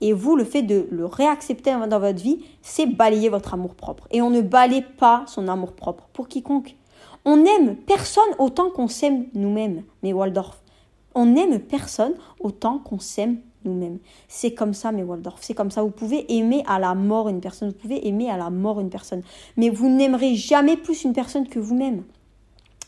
[0.00, 4.06] et vous, le fait de le réaccepter dans votre vie, c'est balayer votre amour propre.
[4.10, 6.76] Et on ne balaye pas son amour propre pour quiconque.
[7.24, 10.62] On n'aime personne autant qu'on s'aime nous-mêmes, mais Waldorf.
[11.14, 13.98] On n'aime personne autant qu'on s'aime nous-mêmes.
[14.28, 15.38] C'est comme ça, mais Waldorf.
[15.40, 15.82] C'est comme ça.
[15.82, 17.70] Vous pouvez aimer à la mort une personne.
[17.70, 19.22] Vous pouvez aimer à la mort une personne.
[19.56, 22.04] Mais vous n'aimerez jamais plus une personne que vous-même.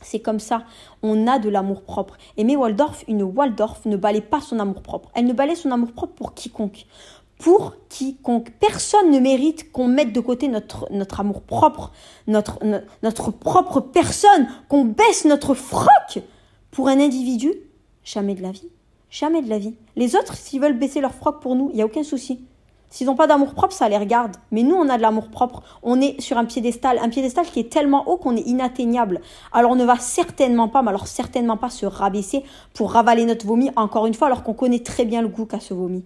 [0.02, 0.64] C'est comme ça,
[1.02, 2.16] on a de l'amour propre.
[2.36, 5.10] Et mais Waldorf, une Waldorf ne balaye pas son amour propre.
[5.14, 6.86] Elle ne balaye son amour propre pour quiconque.
[7.38, 8.52] Pour quiconque.
[8.60, 11.92] Personne ne mérite qu'on mette de côté notre, notre amour propre,
[12.26, 12.58] notre,
[13.02, 16.22] notre propre personne, qu'on baisse notre froc
[16.70, 17.52] pour un individu.
[18.04, 18.68] Jamais de la vie.
[19.10, 19.74] Jamais de la vie.
[19.96, 22.44] Les autres, s'ils veulent baisser leur froc pour nous, il n'y a aucun souci.
[22.90, 24.36] S'ils n'ont pas d'amour propre, ça les regarde.
[24.50, 25.62] Mais nous, on a de l'amour propre.
[25.84, 29.20] On est sur un piédestal, un piédestal qui est tellement haut qu'on est inatteignable.
[29.52, 32.42] Alors on ne va certainement pas, mais alors certainement pas se rabaisser
[32.74, 35.60] pour ravaler notre vomi, encore une fois, alors qu'on connaît très bien le goût qu'a
[35.60, 36.04] ce vomi.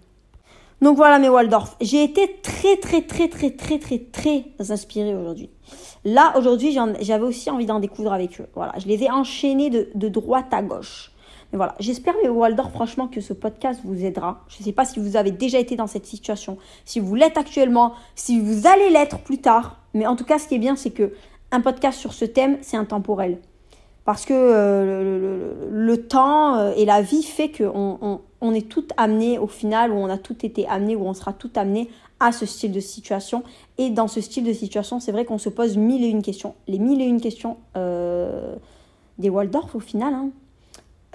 [0.82, 1.76] Donc voilà mes Waldorf.
[1.80, 5.48] J'ai été très très très très très très très inspirée aujourd'hui.
[6.04, 8.46] Là aujourd'hui j'avais aussi envie d'en découdre avec eux.
[8.54, 11.13] Voilà, je les ai enchaînés de, de droite à gauche
[11.56, 14.44] voilà, j'espère, mes Waldorf, franchement, que ce podcast vous aidera.
[14.48, 17.38] Je ne sais pas si vous avez déjà été dans cette situation, si vous l'êtes
[17.38, 19.78] actuellement, si vous allez l'être plus tard.
[19.94, 21.12] Mais en tout cas, ce qui est bien, c'est que
[21.50, 23.38] un podcast sur ce thème, c'est intemporel.
[24.04, 29.38] Parce que euh, le, temps euh, et la vie fait qu'on on, est tout amené
[29.38, 31.88] au final, ou on a tout été amené, ou on sera tout amené
[32.20, 33.44] à ce style de situation.
[33.78, 36.54] Et dans ce style de situation, c'est vrai qu'on se pose mille et une questions.
[36.68, 38.56] Les mille et une questions euh,
[39.18, 40.30] des Waldorf, au final, hein,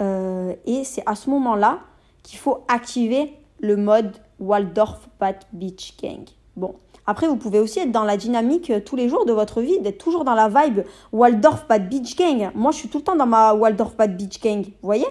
[0.00, 1.80] euh, et c'est à ce moment-là
[2.22, 6.24] qu'il faut activer le mode Waldorf Bad Beach Gang.
[6.56, 6.74] Bon.
[7.06, 9.80] Après, vous pouvez aussi être dans la dynamique euh, tous les jours de votre vie,
[9.80, 10.82] d'être toujours dans la vibe
[11.12, 12.50] Waldorf Bad Beach Gang.
[12.54, 15.06] Moi, je suis tout le temps dans ma Waldorf Bad Beach Gang, vous voyez?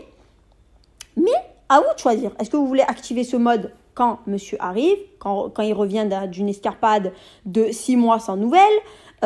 [1.18, 1.32] Mais
[1.68, 2.32] à vous de choisir.
[2.40, 6.48] Est-ce que vous voulez activer ce mode quand monsieur arrive, quand, quand il revient d'une
[6.48, 7.12] escarpade
[7.46, 8.62] de 6 mois sans nouvelles?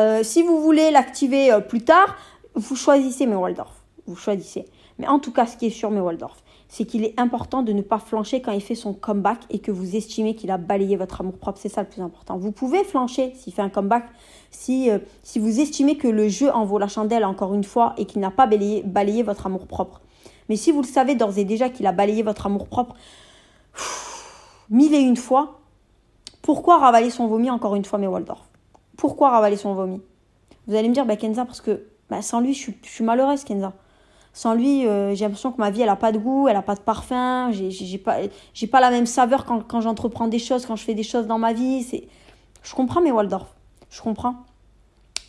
[0.00, 2.16] Euh, Si vous voulez l'activer plus tard,
[2.54, 3.84] vous choisissez mes Waldorf.
[4.06, 4.66] Vous choisissez.
[4.98, 7.72] Mais en tout cas, ce qui est sûr, mais Waldorf, c'est qu'il est important de
[7.72, 10.96] ne pas flancher quand il fait son comeback et que vous estimez qu'il a balayé
[10.96, 11.58] votre amour propre.
[11.60, 12.36] C'est ça le plus important.
[12.36, 14.04] Vous pouvez flancher s'il fait un comeback,
[14.50, 17.94] si, euh, si vous estimez que le jeu en vaut la chandelle encore une fois
[17.96, 20.00] et qu'il n'a pas balayé, balayé votre amour propre.
[20.48, 22.94] Mais si vous le savez d'ores et déjà qu'il a balayé votre amour propre
[24.70, 25.60] mille et une fois,
[26.42, 28.42] pourquoi ravaler son vomi encore une fois, mais Waldorf?
[28.96, 30.00] Pourquoi ravaler son vomi?
[30.66, 33.44] Vous allez me dire, bah, Kenza, parce que bah, sans lui, je je suis malheureuse,
[33.44, 33.72] Kenza.
[34.34, 36.62] Sans lui, euh, j'ai l'impression que ma vie, elle n'a pas de goût, elle n'a
[36.62, 38.16] pas de parfum, j'ai pas,
[38.70, 41.38] pas la même saveur quand, quand j'entreprends des choses, quand je fais des choses dans
[41.38, 41.86] ma vie.
[42.64, 43.54] Je comprends mes Waldorf.
[43.90, 44.34] Je comprends.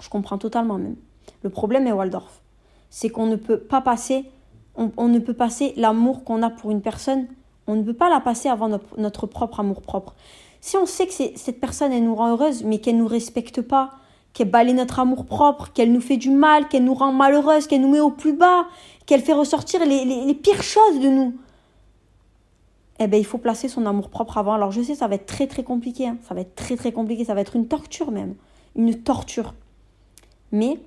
[0.01, 0.95] Je comprends totalement même.
[1.43, 2.41] Le problème est Waldorf.
[2.89, 4.25] C'est qu'on ne peut pas passer,
[4.75, 7.27] on, ne peut passer l'amour qu'on a pour une personne,
[7.67, 10.15] on ne peut pas la passer avant notre, notre propre amour propre.
[10.61, 13.61] Si on sait que cette personne, elle nous rend heureuse, mais qu'elle ne nous respecte
[13.61, 13.91] pas,
[14.35, 17.81] qu'elle balaye notre amour propre, qu'elle nous fait du mal, qu'elle nous rend malheureuse, qu'elle
[17.81, 18.67] nous met au plus bas,
[19.05, 21.33] qu'elle fait ressortir les, pires choses de nous.
[22.99, 24.53] eh ben, il faut placer son amour propre avant.
[24.53, 26.07] Alors je sais, ça va être très très compliqué.
[26.07, 26.17] Hein.
[26.27, 27.23] Ça va être très très compliqué.
[27.23, 28.35] Ça va être une torture même.
[28.75, 29.53] Une torture.
[30.51, 30.79] Mais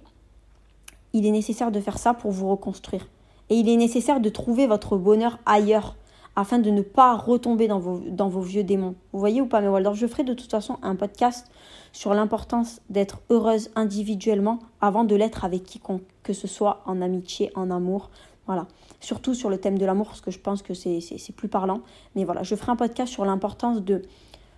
[1.14, 3.08] il est nécessaire de faire ça pour vous reconstruire.
[3.48, 5.96] Et il est nécessaire de trouver votre bonheur ailleurs
[6.38, 8.94] afin de ne pas retomber dans vos, vieux démons.
[9.12, 11.50] Vous voyez ou pas, mais Waldorf, je ferai de toute façon un podcast
[11.90, 17.50] sur l'importance d'être heureuse individuellement avant de l'être avec quiconque, que ce soit en amitié,
[17.56, 18.10] en amour.
[18.46, 18.68] Voilà.
[19.00, 21.80] Surtout sur le thème de l'amour, parce que je pense que c'est plus parlant.
[22.14, 24.02] Mais voilà, je ferai un podcast sur l'importance de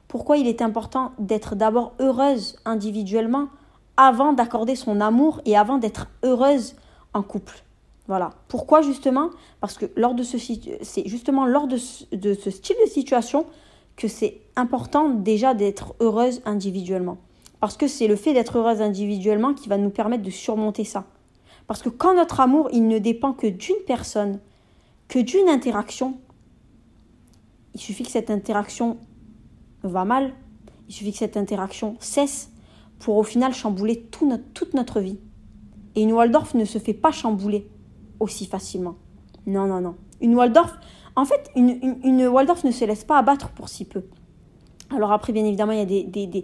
[0.06, 3.48] pourquoi il est important d'être d'abord heureuse individuellement
[3.96, 6.76] avant d'accorder son amour et avant d'être heureuse
[7.14, 7.64] en couple.
[8.10, 8.30] Voilà.
[8.48, 9.30] Pourquoi justement?
[9.60, 13.46] Parce que lors de ce c'est justement lors de ce, de ce style de situation
[13.94, 17.18] que c'est important déjà d'être heureuse individuellement.
[17.60, 21.04] Parce que c'est le fait d'être heureuse individuellement qui va nous permettre de surmonter ça.
[21.68, 24.40] Parce que quand notre amour, il ne dépend que d'une personne,
[25.06, 26.18] que d'une interaction,
[27.74, 28.98] il suffit que cette interaction
[29.84, 30.32] va mal,
[30.88, 32.50] il suffit que cette interaction cesse
[32.98, 35.20] pour au final chambouler toute notre vie.
[35.94, 37.68] Et une Waldorf ne se fait pas chambouler
[38.20, 38.94] aussi facilement.
[39.46, 39.96] Non, non, non.
[40.20, 40.78] Une Waldorf,
[41.16, 44.04] en fait, une, Waldorf ne se laisse pas abattre pour si peu.
[44.94, 46.42] Alors après, bien évidemment, il y a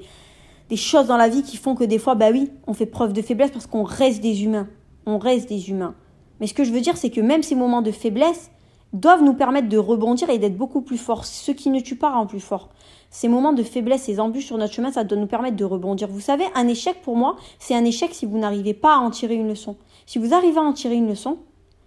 [0.68, 3.12] des, choses dans la vie qui font que des fois, bah oui, on fait preuve
[3.12, 4.68] de faiblesse parce qu'on reste des humains
[5.06, 5.94] on reste des humains.
[6.40, 8.50] Mais ce que je veux dire, c'est que même ces moments de faiblesse
[8.92, 11.24] doivent nous permettre de rebondir et d'être beaucoup plus forts.
[11.24, 12.68] Ce qui ne tue pas rend plus fort.
[13.10, 16.08] Ces moments de faiblesse, ces embûches sur notre chemin, ça doit nous permettre de rebondir.
[16.08, 19.10] Vous savez, un échec pour moi, c'est un échec si vous n'arrivez pas à en
[19.10, 19.76] tirer une leçon.
[20.06, 21.38] Si vous arrivez à en tirer une leçon,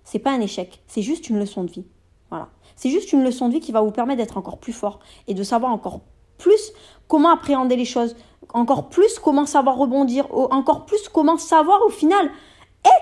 [0.09, 1.85] c'est pas un échec, c'est juste une leçon de vie.
[2.31, 2.49] Voilà.
[2.75, 5.35] C'est juste une leçon de vie qui va vous permettre d'être encore plus fort et
[5.35, 6.01] de savoir encore
[6.39, 6.73] plus
[7.07, 8.15] comment appréhender les choses,
[8.55, 12.31] encore plus comment savoir rebondir, encore plus comment savoir au final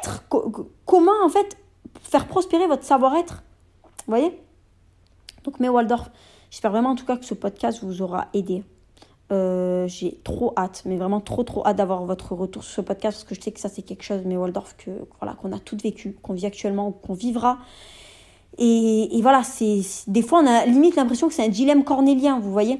[0.01, 0.25] être,
[0.85, 1.57] comment en fait
[2.01, 3.43] faire prospérer votre savoir-être.
[3.83, 4.41] Vous voyez?
[5.45, 6.09] Donc, mais Waldorf,
[6.49, 8.65] j'espère vraiment en tout cas que ce podcast vous aura aidé.
[9.29, 13.17] Euh, j'ai trop hâte, mais vraiment trop trop hâte d'avoir votre retour sur ce podcast
[13.17, 15.59] parce que je sais que ça c'est quelque chose, mais Waldorf, que voilà, qu'on a
[15.59, 17.57] toutes vécu, qu'on vit actuellement ou qu'on vivra.
[18.57, 22.51] Et, voilà, c'est des fois on a limite l'impression que c'est un dilemme cornélien, vous
[22.51, 22.79] voyez.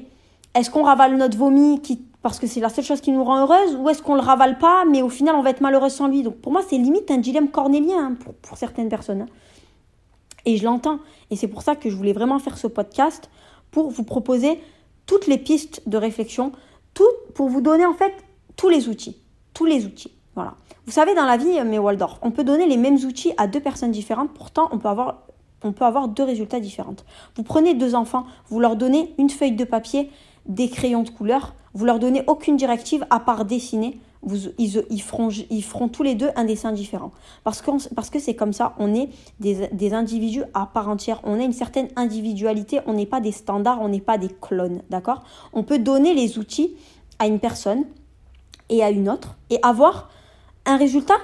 [0.54, 1.80] Est-ce qu'on ravale notre vomi
[2.22, 4.58] parce que c'est la seule chose qui nous rend heureuse, ou est-ce qu'on le ravale
[4.58, 6.22] pas, mais au final on va être malheureuse sans lui.
[6.22, 9.22] Donc pour moi c'est limite un dilemme cornélien hein, pour, certaines personnes.
[9.22, 9.28] Hein.
[10.46, 10.98] Et je l'entends.
[11.30, 13.30] Et c'est pour ça que je voulais vraiment faire ce podcast
[13.70, 14.58] pour vous proposer
[15.08, 16.52] toutes les pistes de réflexion,
[16.94, 17.02] tout,
[17.34, 18.12] pour vous donner en fait
[18.54, 19.16] tous les outils.
[20.86, 23.58] Vous savez, dans la vie, mais Waldorf, on peut donner les mêmes outils à deux
[23.58, 25.24] personnes différentes, pourtant on peut avoir
[25.64, 26.94] on peut avoir deux résultats différents.
[27.34, 30.08] Vous prenez deux enfants, vous leur donnez une feuille de papier,
[30.46, 33.98] des crayons de couleur, vous leur donnez aucune directive à part dessiner.
[34.58, 37.12] Ils, feront, tous les deux un dessin différent.
[37.44, 39.08] Parce que, c'est comme ça, on est
[39.40, 41.20] des, des, individus à part entière.
[41.24, 44.82] On a une certaine individualité, on n'est pas des standards, on n'est pas des clones.
[44.90, 45.22] D'accord?
[45.52, 46.74] On peut donner les outils
[47.18, 47.84] à une personne
[48.68, 50.10] et à une autre et avoir
[50.66, 51.16] un résultat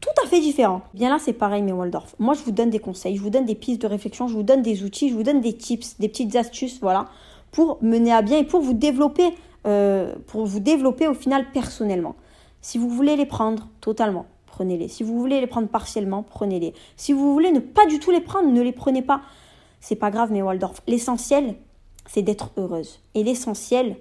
[0.00, 0.80] tout à fait différent.
[0.94, 2.16] Bien là, c'est pareil, mais Waldorf.
[2.18, 4.42] Moi, je vous donne des conseils, je vous donne des pistes de réflexion, je vous
[4.42, 7.06] donne des outils, je vous donne des tips, des petites astuces, voilà,
[7.52, 9.34] pour mener à bien et pour vous développer
[9.66, 12.16] euh, pour vous développer au final personnellement.
[12.60, 14.88] Si vous voulez les prendre totalement, prenez-les.
[14.88, 16.74] Si vous voulez les prendre partiellement, prenez-les.
[16.96, 19.22] Si vous voulez ne pas du tout les prendre, ne les prenez pas.
[19.80, 20.82] C'est pas grave, mais Waldorf.
[20.86, 21.56] L'essentiel,
[22.06, 23.00] c'est d'être heureuse.
[23.14, 23.96] Et l'essentiel,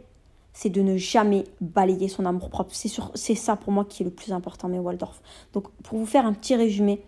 [0.54, 2.74] c'est de ne jamais balayer son amour propre.
[2.74, 5.22] C'est ça pour moi qui est le plus important, mais Waldorf.
[5.54, 7.02] Donc, pour vous faire un petit résumé,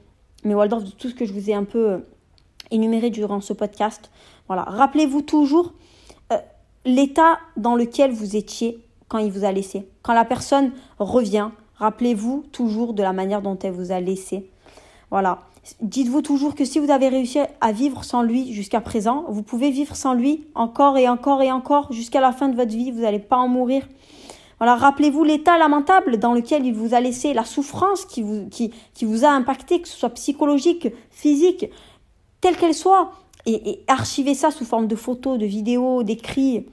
[0.43, 1.97] mais Waldorf, de tout ce que je vous ai un peu euh,
[2.71, 4.09] énuméré durant ce podcast,
[4.47, 4.63] voilà.
[4.63, 5.73] Rappelez-vous toujours
[6.85, 8.79] l'état dans lequel vous étiez
[9.11, 9.85] quand il vous a laissé.
[10.03, 14.49] Quand la personne revient, rappelez-vous toujours de la manière dont elle vous a laissé.
[15.09, 15.39] Voilà.
[15.81, 19.69] Dites-vous toujours que si vous avez réussi à vivre sans lui jusqu'à présent, vous pouvez
[19.69, 22.89] vivre sans lui encore et encore et encore jusqu'à la fin de votre vie.
[22.89, 23.85] Vous n'allez pas en mourir.
[24.59, 29.29] Voilà, rappelez-vous l'état lamentable dans lequel il vous a laissé, la souffrance qui vous, a
[29.29, 31.65] impacté, que ce soit psychologique, physique,
[32.39, 33.11] telle qu'elle soit
[33.45, 36.65] et, archiver ça sous forme de photos, de vidéos, d'écrits,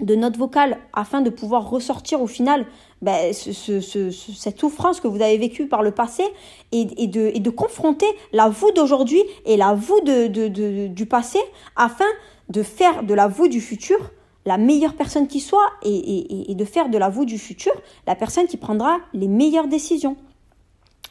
[0.00, 2.66] de notes vocales, afin de pouvoir ressortir au final
[3.00, 6.24] ben, cette souffrance que vous avez vécue par le passé
[6.72, 11.38] et, de, confronter la vous d'aujourd'hui et la vous du passé
[11.76, 12.06] afin
[12.48, 13.98] de faire de la vous du futur
[14.46, 17.72] la meilleure personne qui soit et, et de faire de la vous du futur
[18.06, 20.16] la personne qui prendra les meilleures décisions.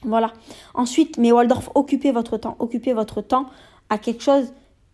[0.06, 0.34] Voilà.
[0.74, 3.48] Ensuite, mais Waldorf, occupez votre temps, occupez votre temps
[3.90, 4.54] à quelque chose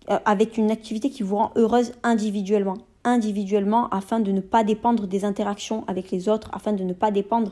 [0.10, 2.78] euh, avec une activité qui vous rend heureuse individuellement.
[3.10, 7.12] Individuellement, afin de ne pas dépendre des interactions avec les autres, afin de ne pas
[7.12, 7.52] dépendre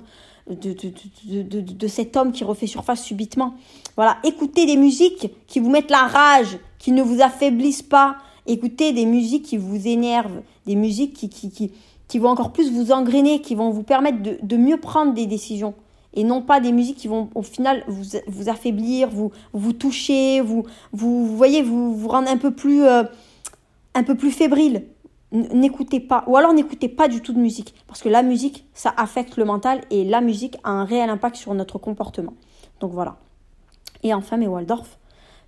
[0.50, 3.56] de, cet homme qui refait surface subitement.
[3.96, 8.18] Voilà, écoutez des musiques qui vous mettent la rage, qui ne vous affaiblissent pas
[8.50, 11.72] Écoutez des musiques qui vous énervent, des musiques qui, qui,
[12.08, 15.26] qui, vont encore plus vous engrainer, qui vont vous permettre de, de mieux prendre des
[15.26, 15.74] décisions
[16.14, 20.40] et non pas des musiques qui vont au final vous, vous affaiblir, vous, vous toucher,
[20.40, 23.04] vous, vous, voyez, vous, vous rendre un peu plus, euh,
[23.94, 24.84] un peu plus fébrile.
[25.32, 28.94] N'écoutez pas, ou alors n'écoutez pas du tout de musique, parce que la musique, ça
[28.96, 32.34] affecte le mental et la musique a un réel impact sur notre comportement.
[32.80, 33.18] Donc voilà.
[34.04, 34.98] Et enfin, mes Waldorf,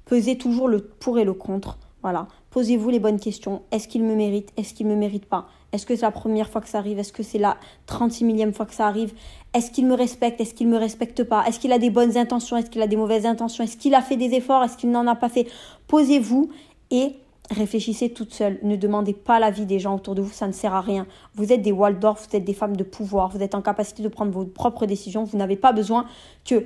[0.05, 1.77] pesez toujours le pour et le contre.
[2.01, 2.27] Voilà.
[2.49, 3.61] Posez-vous les bonnes questions.
[3.71, 4.51] Est-ce qu'il me mérite?
[4.57, 5.47] Est-ce qu'il ne me mérite pas?
[5.71, 6.97] Est-ce que c'est la première fois que ça arrive?
[6.97, 9.13] Est-ce que c'est la 36 millième fois que ça arrive?
[9.53, 10.41] Est-ce qu'il me respecte?
[10.41, 11.45] Est-ce qu'il ne me respecte pas?
[11.45, 12.57] Est-ce qu'il a des bonnes intentions?
[12.57, 13.63] Est-ce qu'il a des mauvaises intentions?
[13.63, 14.63] Est-ce qu'il a fait des efforts?
[14.63, 15.47] Est-ce qu'il n'en a pas fait?
[15.87, 16.49] Posez-vous
[16.89, 17.15] et
[17.51, 18.59] réfléchissez toute seule.
[18.63, 21.07] Ne demandez pas l'avis des gens autour de vous, ça ne sert à rien.
[21.35, 24.07] Vous êtes des Waldorf, vous êtes des femmes de pouvoir, vous êtes en capacité de
[24.07, 25.23] prendre vos propres décisions.
[25.23, 26.05] Vous n'avez pas besoin
[26.45, 26.65] que,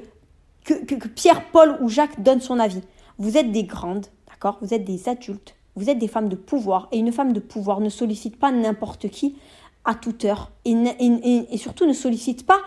[1.15, 2.81] Pierre, Paul ou Jacques donnent son avis.
[3.17, 4.57] Vous êtes des grandes, d'accord?
[4.61, 7.79] Vous êtes des adultes vous êtes des femmes de pouvoir et une femme de pouvoir
[7.79, 9.35] ne sollicite pas n'importe qui
[9.85, 12.59] à toute heure et, surtout ne sollicite pas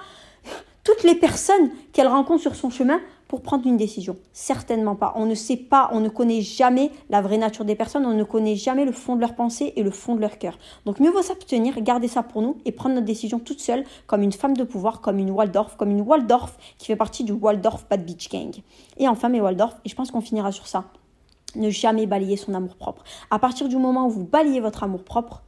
[0.84, 4.16] toutes les personnes qu'elle rencontre sur son chemin pour prendre une décision.
[4.32, 5.12] Certainement pas.
[5.16, 8.24] On ne sait pas, on ne connaît jamais la vraie nature des personnes, on ne
[8.24, 10.58] connaît jamais le fond de leur pensée et le fond de leur cœur.
[10.84, 14.22] Donc mieux vaut s'abstenir, garder ça pour nous et prendre notre décision toute seule comme
[14.22, 17.86] une femme de pouvoir, comme une Waldorf, comme une Waldorf qui fait partie du Waldorf
[17.88, 18.54] Bad Beach Gang.
[18.96, 20.84] Et enfin mes Waldorf, et je pense qu'on finira sur ça
[21.56, 23.02] ne jamais balayer son amour-propre.
[23.30, 25.42] À partir du moment où vous balayez votre amour-propre,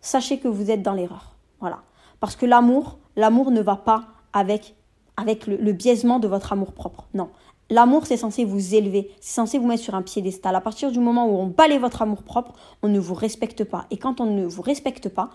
[0.00, 1.36] sachez que vous êtes dans l'erreur.
[1.60, 1.80] Voilà.
[2.20, 4.74] Parce que l'amour, l'amour ne va pas avec,
[5.16, 7.08] avec le, biaisement de votre amour-propre.
[7.14, 7.30] Non.
[7.68, 10.56] L'amour, c'est censé vous élever, c'est censé vous mettre sur un piédestal.
[10.56, 12.52] À partir du moment où on balaye votre amour-propre,
[12.82, 13.86] on ne vous respecte pas.
[13.90, 15.30] Et quand on ne vous respecte pas,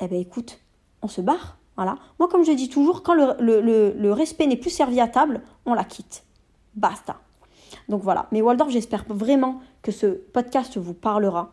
[0.00, 0.60] eh bien écoute,
[1.02, 1.58] on se barre.
[1.76, 1.96] Voilà.
[2.18, 5.84] Moi, comme je dis toujours, quand le, respect n'est plus servi à table, on la
[5.84, 6.24] quitte.
[6.76, 7.16] Basta.
[7.88, 8.28] Donc voilà.
[8.30, 11.50] Mais Waldorf, j'espère vraiment que ce podcast vous parlera.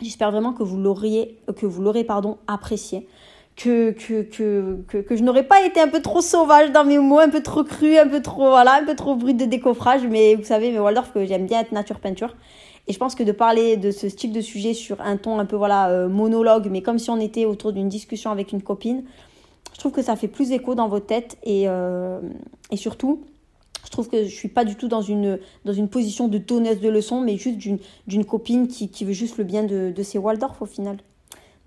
[0.00, 3.06] J'espère vraiment que vous l'auriez, que vous l'aurez pardon, apprécié.
[3.54, 7.18] Que, que, que, que, je n'aurais pas été un peu trop sauvage dans mes mots,
[7.18, 10.06] un peu trop cru, un peu trop, voilà, un peu trop brut de décoffrage.
[10.08, 12.34] Mais vous savez, mais Waldorf, que j'aime bien être nature peinture.
[12.88, 15.44] Et je pense que de parler de ce type de sujet sur un ton un
[15.44, 19.04] peu voilà euh, monologue, mais comme si on était autour d'une discussion avec une copine,
[19.72, 22.20] je trouve que ça fait plus écho dans vos têtes et, euh,
[22.70, 23.24] et surtout,
[23.84, 26.80] je trouve que je suis pas du tout dans une, dans une position de donneuse
[26.80, 30.18] de leçons, mais juste d'une copine qui, qui, veut juste le bien de, de ses
[30.18, 30.98] Waldorf au final.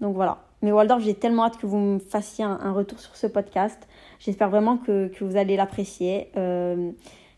[0.02, 0.45] Donc voilà.
[0.62, 3.88] Mais Waldorf, j'ai tellement hâte que vous me fassiez un, retour sur ce podcast.
[4.20, 6.32] J'espère vraiment que, vous allez l'apprécier.
[6.38, 6.92] Euh,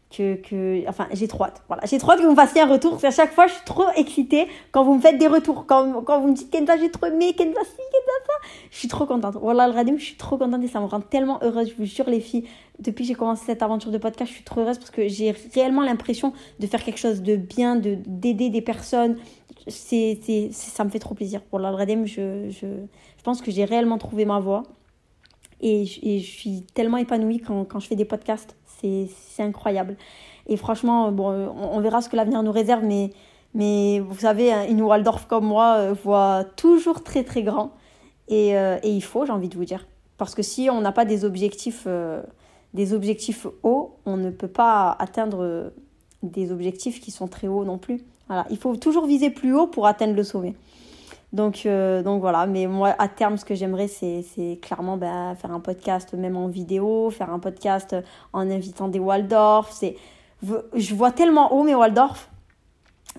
[0.09, 1.61] que, que enfin j'ai trop hâte.
[1.67, 3.65] Voilà j'ai trop hâte que vous me fassiez un retour à chaque fois je suis
[3.65, 5.65] trop excitée quand vous me faites des retours.
[5.65, 8.33] Quand, quand vous me dites Kenza j'ai trop aimé Kenza si Kenza ça.
[8.71, 9.35] Je suis trop contente.
[9.41, 11.85] Voilà le radim je suis trop contente et ça me rend tellement heureuse je vous
[11.85, 12.45] jure les filles.
[12.79, 15.35] Depuis que j'ai commencé cette aventure de podcast je suis trop heureuse parce que j'ai
[15.53, 19.17] réellement l'impression de faire quelque chose de bien de d'aider des personnes.
[19.67, 20.19] C'est
[20.51, 21.41] ça me fait trop plaisir.
[21.41, 22.67] Pour l'Alradim je, je
[23.17, 24.63] je pense que j'ai réellement trouvé ma voie.
[25.59, 29.97] Et, et je suis tellement épanouie quand, quand je fais des podcasts c'est incroyable.
[30.47, 33.11] Et franchement, bon, on, verra ce que l'avenir nous réserve, mais,
[33.53, 37.71] mais vous savez, une Waldorf comme moi euh, voit toujours très très grand.
[38.29, 39.87] Et, euh, et il faut, j'ai envie de vous dire.
[40.17, 42.21] Parce que si on n'a pas des objectifs, euh,
[42.73, 45.71] des objectifs hauts, on ne peut pas atteindre
[46.23, 48.03] des objectifs qui sont très hauts non plus.
[48.27, 48.45] Voilà.
[48.49, 50.55] Il faut toujours viser plus haut pour atteindre le sommet.
[51.33, 54.23] Donc, euh, donc voilà, mais moi à terme ce que j'aimerais c'est,
[54.61, 57.95] clairement bah, faire un podcast même en vidéo, faire un podcast
[58.31, 59.71] en invitant des Waldorf.
[59.71, 59.97] C'est,
[60.41, 62.29] je vois tellement haut mes Waldorf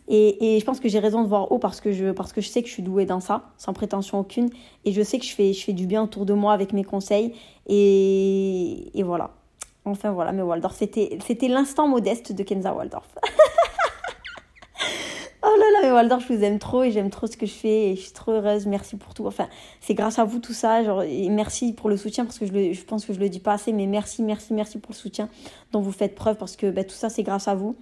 [0.07, 2.41] et, et je pense que j'ai raison de voir haut parce que, je, parce que
[2.41, 4.51] je sais que je suis douée dans ça, sans prétention aucune.
[4.85, 6.85] Et je sais que je fais, je fais du bien autour de moi avec mes
[6.85, 7.35] conseils.
[7.67, 9.31] Et, et voilà.
[9.85, 10.75] Enfin voilà, mes Waldorf.
[10.77, 13.09] C'était, c'était l'instant modeste de Kenza Waldorf.
[15.69, 17.91] Oh là, mais Waldorf, je vous aime trop et j'aime trop ce que je fais
[17.91, 18.67] et je suis trop heureuse.
[18.67, 19.27] Merci pour tout.
[19.27, 19.49] Enfin,
[19.81, 20.83] c'est grâce à vous tout ça.
[20.83, 23.41] Genre, et merci pour le soutien parce que je, je pense que je le dis
[23.41, 25.29] pas assez, mais merci, merci, merci pour le soutien
[25.73, 27.77] dont vous faites preuve parce que bah, tout ça, c'est grâce à vous.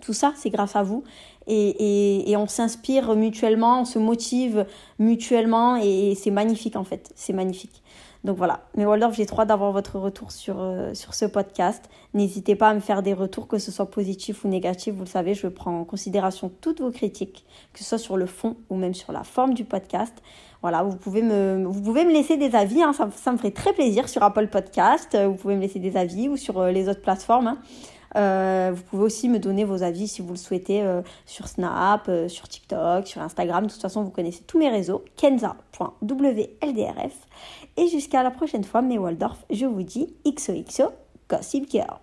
[0.00, 1.02] Tout ça, c'est grâce à vous.
[1.46, 4.66] Et, et, et on s'inspire mutuellement, on se motive
[4.98, 7.10] mutuellement et c'est magnifique en fait.
[7.16, 7.82] C'est magnifique.
[8.24, 8.60] Donc voilà.
[8.74, 11.90] Mais Waldorf, j'ai trop hâte d'avoir votre retour sur, euh, sur ce podcast.
[12.14, 14.94] N'hésitez pas à me faire des retours, que ce soit positif ou négatif.
[14.94, 17.44] Vous le savez, je prends en considération toutes vos critiques,
[17.74, 20.14] que ce soit sur le fond ou même sur la forme du podcast.
[20.62, 24.46] Voilà, vous pouvez me, laisser des avis, hein, ça, me ferait très plaisir sur Apple
[24.46, 25.14] Podcast.
[25.14, 27.48] Vous pouvez me laisser des avis ou sur euh, les autres plateformes.
[27.48, 27.58] Hein.
[28.16, 32.08] Euh, vous pouvez aussi me donner vos avis si vous le souhaitez euh, sur Snap,
[32.08, 33.66] euh, sur TikTok, sur Instagram.
[33.66, 35.54] De toute façon, vous connaissez tous mes réseaux, kenza.wldrf.
[37.76, 40.90] Et jusqu'à la prochaine fois, mes Waldorf, je vous dis XOXO
[41.28, 41.98] Gossip Girl.